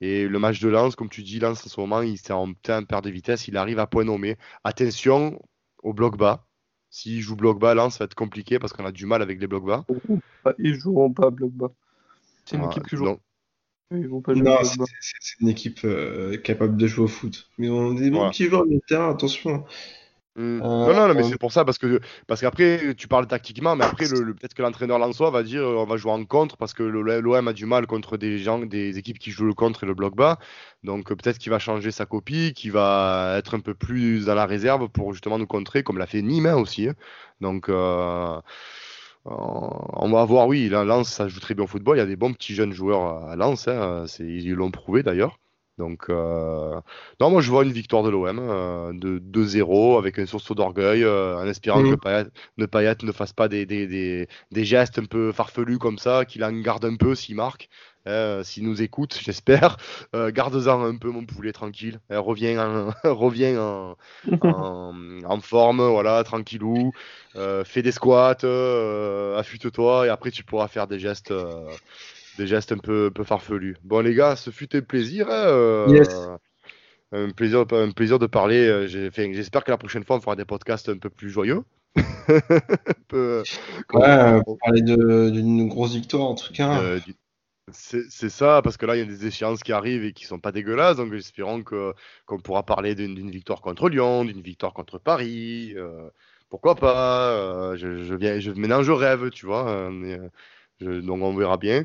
[0.00, 2.52] Et le match de Lens, comme tu dis, Lens en ce moment, il s'est en
[2.54, 4.36] plein perte de vitesse, il arrive à point nommé.
[4.64, 5.40] Attention
[5.82, 6.46] au bloc bas
[6.92, 9.40] s'ils jouent bloc bas, là, ça va être compliqué parce qu'on a du mal avec
[9.40, 9.84] les blocs bas.
[10.58, 11.72] Ils joueront pas bloc bas.
[12.44, 13.06] C'est une équipe qui joue.
[13.90, 17.50] Non, c'est une équipe euh, capable de jouer au foot.
[17.58, 19.64] Mais on est des bons petits joueurs de terrain, attention.
[20.34, 20.62] Mmh.
[20.62, 23.84] Euh, non, non, mais c'est pour ça, parce que parce qu'après, tu parles tactiquement, mais
[23.84, 26.82] après, le, peut-être que l'entraîneur Lançois va dire on va jouer en contre, parce que
[26.82, 29.94] l'OM a du mal contre des gens, des équipes qui jouent le contre et le
[29.94, 30.38] bloc bas.
[30.84, 34.46] Donc peut-être qu'il va changer sa copie, qu'il va être un peu plus dans la
[34.46, 36.88] réserve pour justement nous contrer, comme l'a fait Nîmes hein, aussi.
[36.88, 36.94] Hein.
[37.42, 38.40] Donc euh,
[39.24, 41.98] on va voir, oui, Lens, ça joue très bien au football.
[41.98, 45.38] Il y a des bons petits jeunes joueurs à Lens, hein, ils l'ont prouvé d'ailleurs.
[45.78, 46.78] Donc, euh,
[47.20, 51.02] non, moi je vois une victoire de l'OM euh, de 2-0 avec un sursaut d'orgueil,
[51.02, 51.96] euh, en espérant mmh.
[51.96, 56.26] que Payet, ne fasse pas des, des, des, des, gestes un peu farfelus comme ça,
[56.26, 57.68] qu'il en garde un peu s'il marque.
[58.42, 59.76] S'il nous écoute, j'espère,
[60.12, 62.00] garde-en un peu mon poulet tranquille.
[62.10, 63.96] Reviens en, reviens en,
[64.42, 66.92] en, forme, voilà, tranquillou.
[67.64, 68.44] fais des squats,
[69.38, 71.32] affûte-toi et après tu pourras faire des gestes
[72.38, 73.76] des gestes un peu, peu farfelus.
[73.84, 75.28] Bon, les gars, ce fut un plaisir.
[75.28, 76.36] Hein, euh,
[77.12, 78.66] un, plaisir un plaisir de parler.
[78.66, 81.62] Euh, j'espère que la prochaine fois, on fera des podcasts un peu plus joyeux.
[83.08, 83.42] peu,
[83.92, 86.80] ouais, pour parler d'une grosse victoire, en tout cas.
[86.80, 87.00] Euh,
[87.70, 90.40] c'est ça, parce que là, il y a des échéances qui arrivent et qui sont
[90.40, 90.96] pas dégueulasses.
[90.96, 95.74] Donc, espérons qu'on pourra parler d'une victoire contre Lyon, d'une victoire contre Paris.
[96.48, 99.90] pourquoi pas je, viens, je, Maintenant, je rêve, tu vois.
[100.80, 101.84] donc, on verra bien.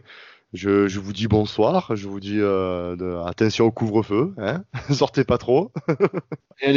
[0.54, 4.64] Je, je, vous dis bonsoir, je vous dis euh, de, attention au couvre-feu, hein.
[4.92, 5.72] Sortez pas trop.
[6.62, 6.74] Et